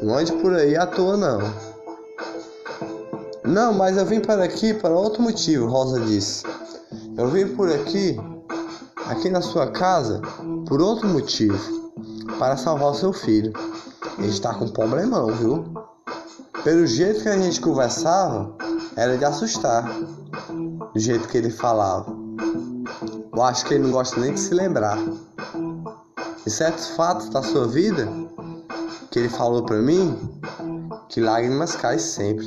[0.00, 1.65] Não ande por aí à toa, não.
[3.46, 6.42] Não, mas eu vim para aqui para outro motivo, Rosa disse.
[7.16, 8.18] Eu vim por aqui,
[9.06, 10.20] aqui na sua casa,
[10.66, 11.56] por outro motivo.
[12.38, 13.52] Para salvar seu filho.
[14.18, 15.64] Ele está com um problemão, viu?
[16.64, 18.52] Pelo jeito que a gente conversava,
[18.96, 19.88] era de assustar.
[20.92, 22.12] Do jeito que ele falava.
[23.32, 24.98] Eu acho que ele não gosta nem de se lembrar.
[26.44, 28.08] E certos fatos da sua vida
[29.10, 30.40] que ele falou para mim
[31.08, 32.46] que lágrimas caem sempre.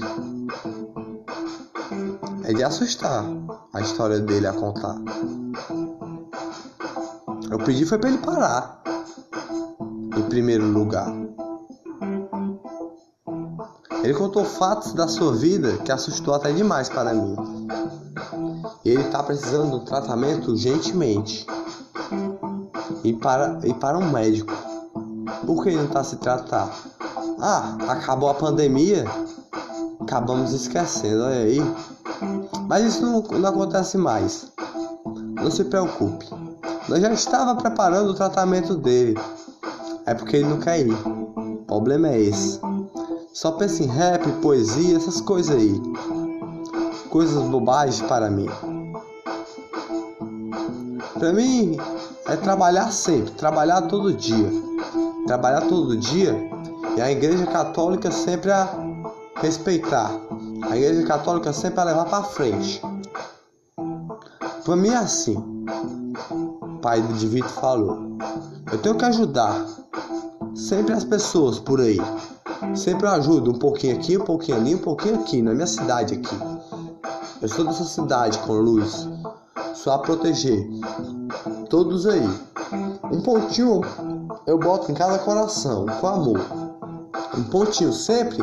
[2.49, 3.23] É de assustar
[3.71, 4.95] a história dele a contar.
[7.51, 8.81] Eu pedi foi para ele parar.
[10.17, 11.13] Em primeiro lugar.
[14.01, 17.35] Ele contou fatos da sua vida que assustou até demais para mim.
[18.83, 21.45] Ele está precisando de um tratamento urgentemente.
[23.03, 24.51] E para, e para um médico.
[25.45, 26.71] Por que ele não está se tratando?
[27.39, 29.05] Ah, acabou a pandemia?
[29.99, 31.61] Acabamos esquecendo, olha aí.
[32.69, 34.51] Mas isso não, não acontece mais.
[35.41, 36.27] Não se preocupe.
[36.87, 39.19] Nós já estava preparando o tratamento dele.
[40.05, 40.93] É porque ele não quer ir.
[40.93, 42.59] O problema é esse.
[43.33, 45.81] Só pensa em rap, poesia, essas coisas aí.
[47.09, 48.47] Coisas bobagens para mim.
[51.17, 51.75] Para mim
[52.27, 54.47] é trabalhar sempre, trabalhar todo dia.
[55.25, 56.37] Trabalhar todo dia
[56.95, 58.69] e a igreja católica sempre a
[59.41, 60.28] respeitar.
[60.63, 62.81] A igreja católica sempre a levar para frente.
[64.63, 65.37] Para mim é assim.
[66.61, 68.17] O pai de Vitor falou.
[68.71, 69.65] Eu tenho que ajudar
[70.53, 71.99] sempre as pessoas por aí.
[72.75, 76.15] Sempre eu ajudo um pouquinho aqui, um pouquinho ali, um pouquinho aqui, na minha cidade
[76.15, 76.37] aqui.
[77.41, 79.07] Eu sou dessa cidade com luz.
[79.73, 80.67] Só a proteger.
[81.69, 82.27] Todos aí.
[83.11, 83.81] Um pontinho
[84.45, 86.39] eu boto em cada coração, com amor.
[87.37, 88.37] Um pontinho sempre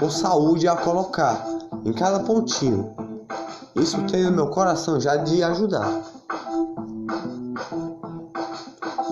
[0.00, 1.46] com saúde a colocar.
[1.84, 2.94] Em cada pontinho.
[3.76, 6.02] Isso tem no meu coração já de ajudar.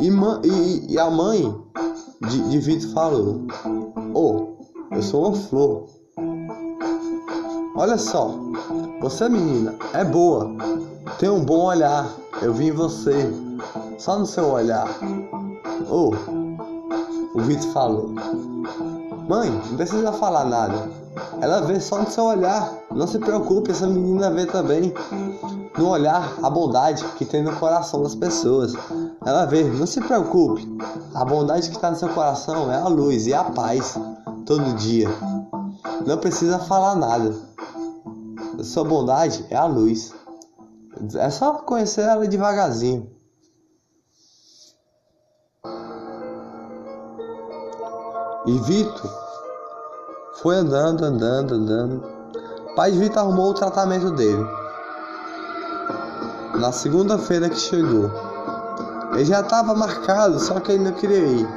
[0.01, 1.55] E, e, e a mãe
[2.28, 3.47] de, de Vitor falou:
[4.15, 4.56] Oh,
[4.90, 5.86] eu sou uma flor.
[7.77, 8.35] Olha só,
[9.01, 10.51] você menina é boa,
[11.19, 12.09] tem um bom olhar.
[12.43, 13.32] Eu vi em você,
[13.98, 14.89] só no seu olhar.
[15.89, 16.12] Oh,
[17.35, 18.10] o Vitor falou:
[19.28, 20.88] Mãe, não precisa falar nada.
[21.40, 22.72] Ela vê só no seu olhar.
[22.90, 24.94] Não se preocupe, essa menina vê também.
[25.76, 28.72] No olhar, a bondade que tem no coração das pessoas.
[29.24, 30.66] Ela vê, não se preocupe.
[31.14, 33.98] A bondade que está no seu coração é a luz e a paz
[34.46, 35.09] todo dia.
[36.06, 37.34] Não precisa falar nada.
[38.59, 40.14] A sua bondade é a luz.
[41.16, 43.17] É só conhecer ela devagarzinho.
[48.47, 49.10] E Vitor
[50.35, 52.02] foi andando, andando, andando.
[52.77, 54.47] Pai Vitor arrumou o tratamento dele.
[56.60, 58.10] Na segunda-feira que chegou.
[59.12, 61.48] Ele já estava marcado, só que ele não queria ir.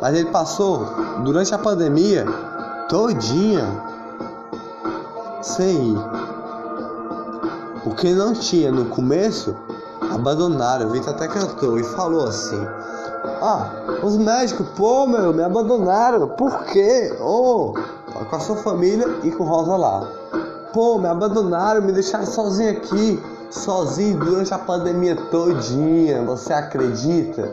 [0.00, 0.86] Mas ele passou
[1.24, 2.26] durante a pandemia
[2.88, 3.66] todinha
[5.40, 5.98] sem ir.
[7.86, 9.56] O que não tinha no começo,
[10.12, 10.88] abandonaram.
[10.88, 12.60] O Vitor até cantou e falou assim:
[13.40, 13.70] Ah,
[14.02, 16.28] os médicos, pô, meu, me abandonaram.
[16.28, 17.16] Por quê?
[17.20, 17.74] Oh,
[18.28, 20.06] com a sua família e com Rosa lá.
[20.72, 23.22] Pô, me abandonaram, me deixaram sozinho aqui.
[23.50, 26.22] Sozinho durante a pandemia todinha.
[26.24, 27.50] Você acredita?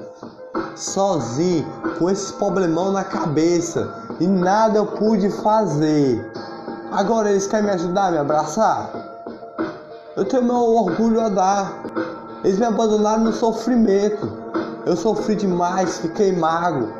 [0.76, 1.66] Sozinho,
[1.98, 3.88] com esse problemão na cabeça.
[4.20, 6.32] E nada eu pude fazer.
[6.92, 8.90] Agora eles querem me ajudar, me abraçar?
[10.16, 11.84] Eu tenho meu orgulho a dar.
[12.44, 14.45] Eles me abandonaram no sofrimento.
[14.86, 16.94] Eu sofri demais, fiquei magro.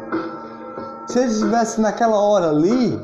[1.06, 3.00] Se eles estivessem naquela hora ali,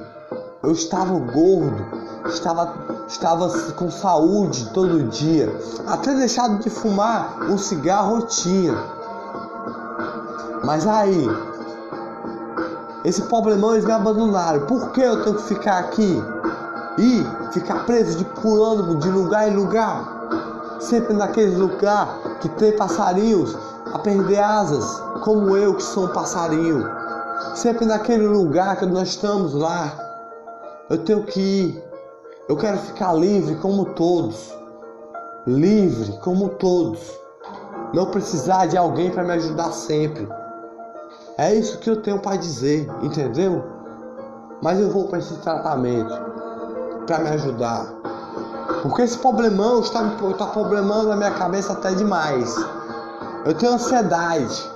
[0.64, 1.86] eu estava gordo,
[2.26, 2.74] estava
[3.08, 5.54] estava com saúde todo dia,
[5.86, 8.74] até deixado de fumar um cigarro tinha.
[10.64, 11.28] Mas aí,
[13.06, 14.66] esse problemão eles me abandonaram.
[14.66, 16.24] Por que eu tenho que ficar aqui?
[16.98, 20.80] E ficar preso de pulando de lugar em lugar?
[20.80, 23.56] Sempre naquele lugar que tem passarinhos
[23.94, 26.86] a perder asas, como eu que sou um passarinho.
[27.56, 29.94] Sempre naquele lugar que nós estamos lá.
[30.90, 31.84] Eu tenho que ir.
[32.48, 34.54] Eu quero ficar livre como todos.
[35.48, 37.20] Livre como todos.
[37.94, 40.28] Não precisar de alguém para me ajudar sempre.
[41.38, 43.64] É isso que eu tenho para dizer, entendeu?
[44.62, 46.14] Mas eu vou para esse tratamento
[47.06, 47.88] para me ajudar.
[48.82, 52.56] Porque esse problemão está, está problemando na minha cabeça até demais.
[53.44, 54.70] Eu tenho ansiedade.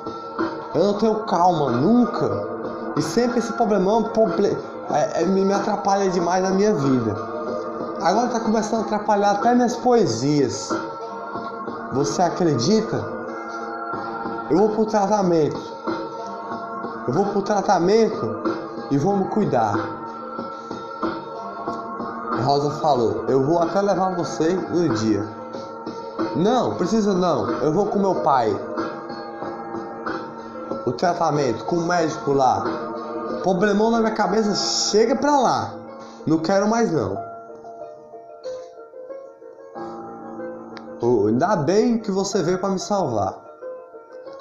[0.74, 2.48] Eu não tenho calma nunca.
[2.98, 4.12] E sempre esse problemão
[4.92, 7.16] é, é, me atrapalha demais na minha vida.
[8.02, 10.70] Agora está começando a atrapalhar até minhas poesias.
[11.94, 13.04] Você acredita?
[14.50, 15.62] Eu vou pro tratamento.
[17.08, 18.44] Eu vou pro tratamento
[18.90, 19.76] e vou me cuidar.
[22.44, 25.45] Rosa falou, eu vou até levar você no dia.
[26.36, 27.50] Não, precisa não.
[27.62, 28.50] Eu vou com meu pai.
[30.86, 32.64] O tratamento com o médico lá.
[33.42, 35.74] Problemão na minha cabeça, chega pra lá.
[36.28, 37.18] Não quero mais não.
[41.02, 43.44] Oh, ainda bem que você veio para me salvar.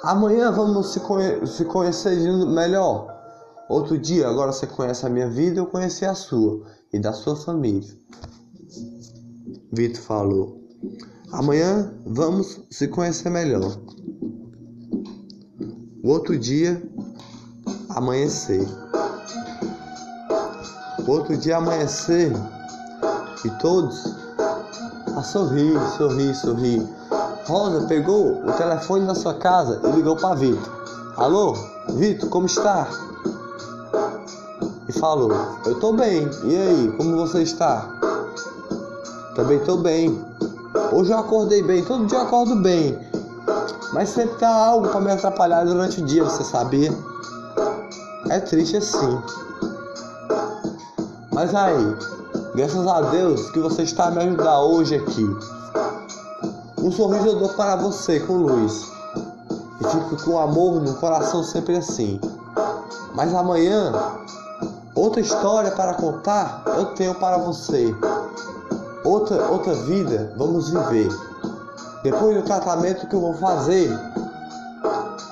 [0.03, 2.15] Amanhã vamos se, conhe se conhecer
[2.47, 3.07] melhor.
[3.69, 6.61] Outro dia, agora você conhece a minha vida, eu conheci a sua
[6.91, 7.95] e da sua família.
[9.71, 10.59] Vitor falou.
[11.31, 13.77] Amanhã vamos se conhecer melhor.
[16.03, 16.81] O outro dia,
[17.89, 18.65] amanhecer.
[21.05, 22.31] O outro dia, amanhecer.
[23.43, 24.05] E todos
[25.15, 26.87] a sorrir, sorrir, sorrir.
[27.47, 30.73] Rosa pegou o telefone da sua casa e ligou para Vitor.
[31.17, 31.53] Alô,
[31.95, 32.87] Vitor, como está?
[34.87, 35.31] E falou:
[35.65, 36.29] Eu tô bem.
[36.43, 37.89] E aí, como você está?
[39.35, 40.34] Também tô bem.
[40.91, 42.97] Hoje eu acordei bem, todo dia eu acordo bem.
[43.93, 46.93] Mas sempre tem algo para me atrapalhar durante o dia, você sabia?
[48.29, 49.21] É triste assim.
[51.31, 51.95] Mas aí,
[52.55, 55.25] graças a Deus que você está me ajudar hoje aqui.
[56.77, 58.91] Um sorriso eu dou para você com luz.
[59.81, 62.19] E fico com amor no coração sempre assim.
[63.13, 63.91] Mas amanhã,
[64.93, 67.95] outra história para contar eu tenho para você
[69.05, 71.09] outra, outra vida vamos viver.
[72.03, 73.89] Depois do tratamento que eu vou fazer,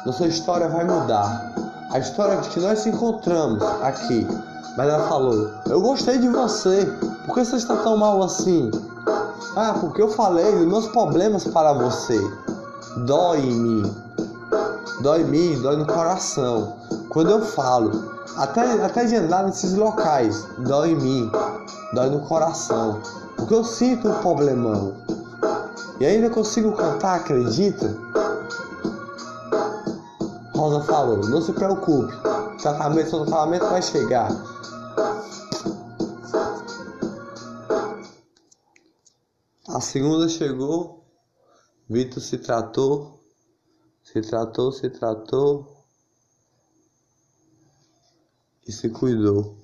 [0.06, 1.52] nossa história vai mudar.
[1.92, 4.28] A história de que nós se encontramos aqui.
[4.76, 6.86] Mas ela falou: Eu gostei de você.
[7.26, 8.72] Por que você está tão mal assim?
[9.56, 12.20] Ah, porque eu falei dos meus problemas para você.
[13.06, 13.96] Dói em mim.
[15.02, 16.74] Dói em mim, dói no coração.
[17.10, 21.32] Quando eu falo, até, até de andar nesses locais, dói em mim,
[21.94, 23.00] dói no coração.
[23.44, 24.96] Porque eu sinto um problemão.
[26.00, 27.94] E ainda consigo cantar, acredita?
[30.56, 32.14] Rosa falou, não se preocupe.
[32.14, 34.30] O tratamento, tratamento vai chegar.
[39.68, 41.04] A segunda chegou,
[41.90, 43.20] Vitor se tratou,
[44.02, 45.86] se tratou, se tratou
[48.66, 49.58] e se cuidou.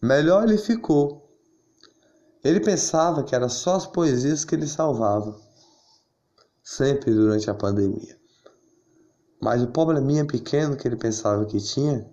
[0.00, 1.27] Melhor ele ficou.
[2.42, 5.36] Ele pensava que era só as poesias que ele salvava,
[6.62, 8.16] sempre durante a pandemia.
[9.40, 12.08] Mas o probleminha pequeno que ele pensava que tinha,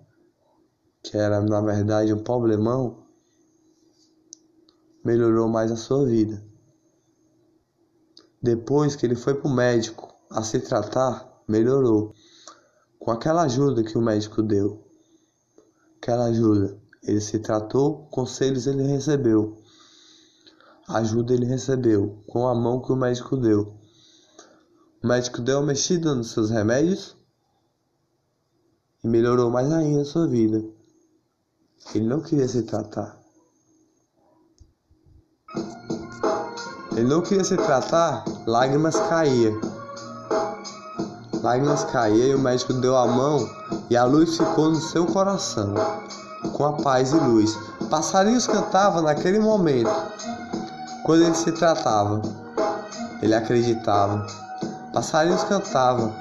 [1.02, 3.06] que era na verdade um problemão,
[5.04, 6.44] melhorou mais a sua vida.
[8.42, 12.12] Depois que ele foi para o médico a se tratar, melhorou.
[12.98, 14.84] Com aquela ajuda que o médico deu.
[15.98, 16.76] Aquela ajuda.
[17.02, 19.64] Ele se tratou, conselhos ele recebeu
[20.88, 23.74] ajuda ele recebeu com a mão que o médico deu.
[25.02, 27.16] O médico deu uma mexida nos seus remédios
[29.02, 30.64] e melhorou mais ainda a sua vida.
[31.94, 33.20] Ele não queria se tratar.
[36.92, 39.60] Ele não queria se tratar, lágrimas caíam.
[41.42, 43.46] Lágrimas caíam e o médico deu a mão
[43.90, 45.74] e a luz ficou no seu coração,
[46.54, 47.56] com a paz e luz.
[47.90, 49.90] Passarinhos cantavam naquele momento
[51.06, 52.20] quando ele se tratava.
[53.22, 54.26] Ele acreditava.
[54.92, 56.12] Passarinhos cantavam.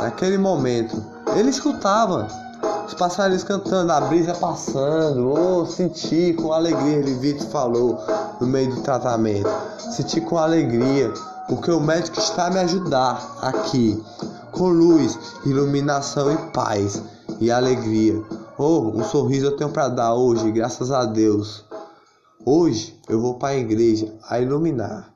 [0.00, 1.04] Naquele momento,
[1.34, 2.28] ele escutava
[2.86, 5.32] os passarinhos cantando, a brisa passando.
[5.32, 7.98] Oh, senti com alegria, ele Vitor falou
[8.40, 9.50] no meio do tratamento.
[9.78, 11.12] Senti com alegria,
[11.48, 14.00] porque o médico está a me ajudar aqui,
[14.52, 17.02] com luz, iluminação e paz
[17.40, 18.22] e alegria.
[18.56, 21.68] Oh, um sorriso eu tenho para dar hoje, graças a Deus.
[22.44, 25.12] Hoje eu vou para a igreja a iluminar.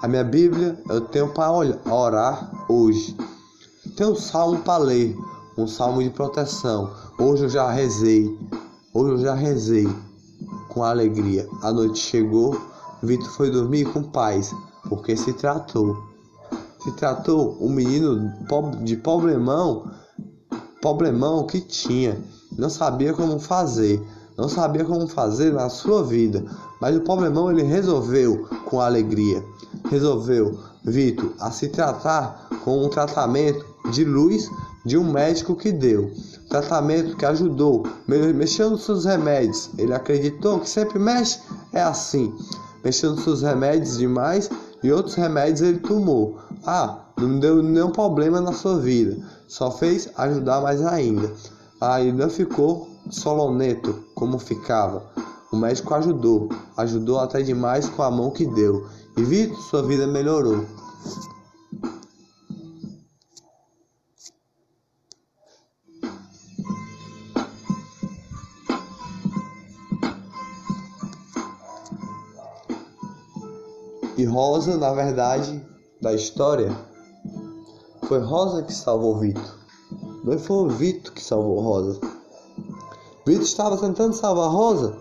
[0.00, 3.16] A minha Bíblia eu tenho para orar hoje.
[3.96, 5.16] Tem um salmo para ler,
[5.58, 6.94] um salmo de proteção.
[7.18, 8.38] Hoje eu já rezei,
[8.92, 9.88] hoje eu já rezei
[10.68, 11.44] com alegria.
[11.60, 12.56] A noite chegou,
[13.02, 14.54] Vitor foi dormir com paz,
[14.88, 15.96] porque se tratou.
[16.84, 18.32] Se tratou um menino
[18.84, 19.90] de problemão,
[20.80, 22.16] problemão que tinha,
[22.56, 24.00] não sabia como fazer,
[24.36, 26.44] não sabia como fazer na sua vida,
[26.80, 29.42] mas o problemão ele resolveu com alegria
[29.90, 34.50] resolveu Vitor a se tratar com um tratamento de luz
[34.84, 36.12] de um médico que deu.
[36.48, 39.70] Tratamento que ajudou, mexendo seus remédios.
[39.78, 41.40] Ele acreditou que sempre mexe,
[41.72, 42.34] é assim.
[42.84, 44.50] Mexendo seus remédios demais
[44.82, 46.38] e outros remédios ele tomou.
[46.66, 49.16] Ah, não deu nenhum problema na sua vida,
[49.48, 51.32] só fez ajudar mais ainda.
[51.80, 55.02] Ainda ficou soloneto como ficava.
[55.52, 58.88] O médico ajudou, ajudou até demais com a mão que deu.
[59.16, 60.64] E Vitor, sua vida melhorou.
[74.16, 75.64] E Rosa, na verdade,
[76.00, 76.76] da história,
[78.08, 79.58] foi Rosa que salvou Vitor.
[80.24, 82.13] Não foi o Vitor que salvou Rosa.
[83.26, 84.96] Vitor estava tentando salvar Rosa,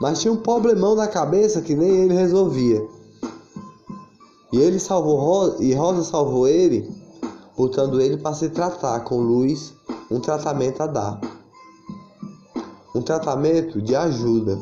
[0.00, 2.84] mas tinha um problemão na cabeça que nem ele resolvia.
[4.52, 6.90] E ele salvou Rosa, e Rosa salvou ele,
[7.56, 9.74] botando ele para se tratar com luz,
[10.10, 11.20] um tratamento a dar.
[12.94, 14.58] Um tratamento de ajuda.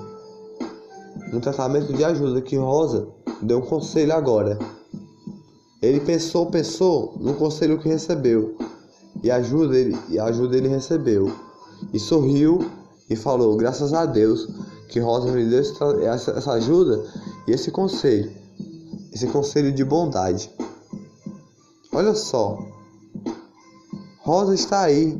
[1.32, 3.08] Um tratamento de ajuda que Rosa
[3.40, 4.58] deu um conselho agora.
[5.80, 8.56] Ele pensou, pensou no conselho que recebeu.
[9.22, 11.32] E ajuda ele, e ajuda ele recebeu.
[11.92, 12.68] E sorriu
[13.08, 14.48] e falou: "Graças a Deus
[14.88, 17.04] que Rosa me deu essa ajuda
[17.46, 18.46] e esse conselho."
[19.16, 20.50] esse conselho de bondade.
[21.90, 22.58] Olha só,
[24.18, 25.18] Rosa está aí,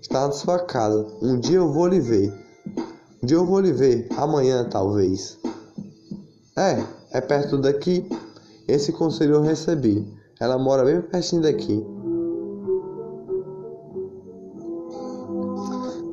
[0.00, 1.04] está na sua casa.
[1.20, 2.32] Um dia eu vou lhe ver.
[3.20, 5.36] Um dia eu vou lhe ver, amanhã talvez.
[6.56, 8.08] É, é perto daqui.
[8.68, 10.06] Esse conselho eu recebi.
[10.38, 11.84] Ela mora bem pertinho daqui.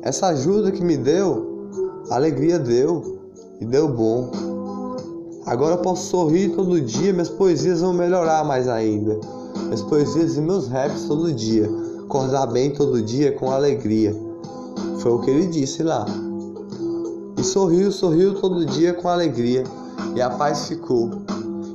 [0.02, 1.68] Essa ajuda que me deu,
[2.10, 3.20] alegria deu
[3.60, 4.32] e deu bom.
[5.46, 9.20] Agora posso sorrir todo dia, minhas poesias vão melhorar mais ainda.
[9.64, 11.70] Minhas poesias e meus raps todo dia.
[12.04, 14.12] Acordar bem todo dia com alegria.
[14.98, 16.04] Foi o que ele disse lá.
[17.38, 19.62] E sorriu, sorriu todo dia com alegria.
[20.16, 21.10] E a paz ficou.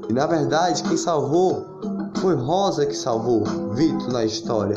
[0.09, 1.63] E na verdade, quem salvou
[2.15, 3.43] foi Rosa que salvou
[3.73, 4.75] Vitor na história.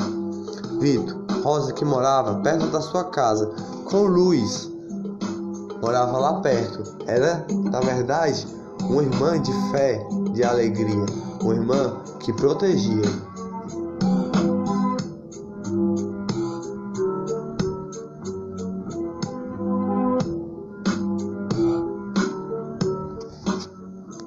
[0.79, 3.51] Vitor, Rosa que morava perto da sua casa,
[3.91, 4.71] com luz.
[5.81, 6.83] Morava lá perto.
[7.07, 8.47] Era, na verdade,
[8.83, 11.07] uma irmã de fé, de alegria,
[11.43, 13.30] uma irmã que protegia.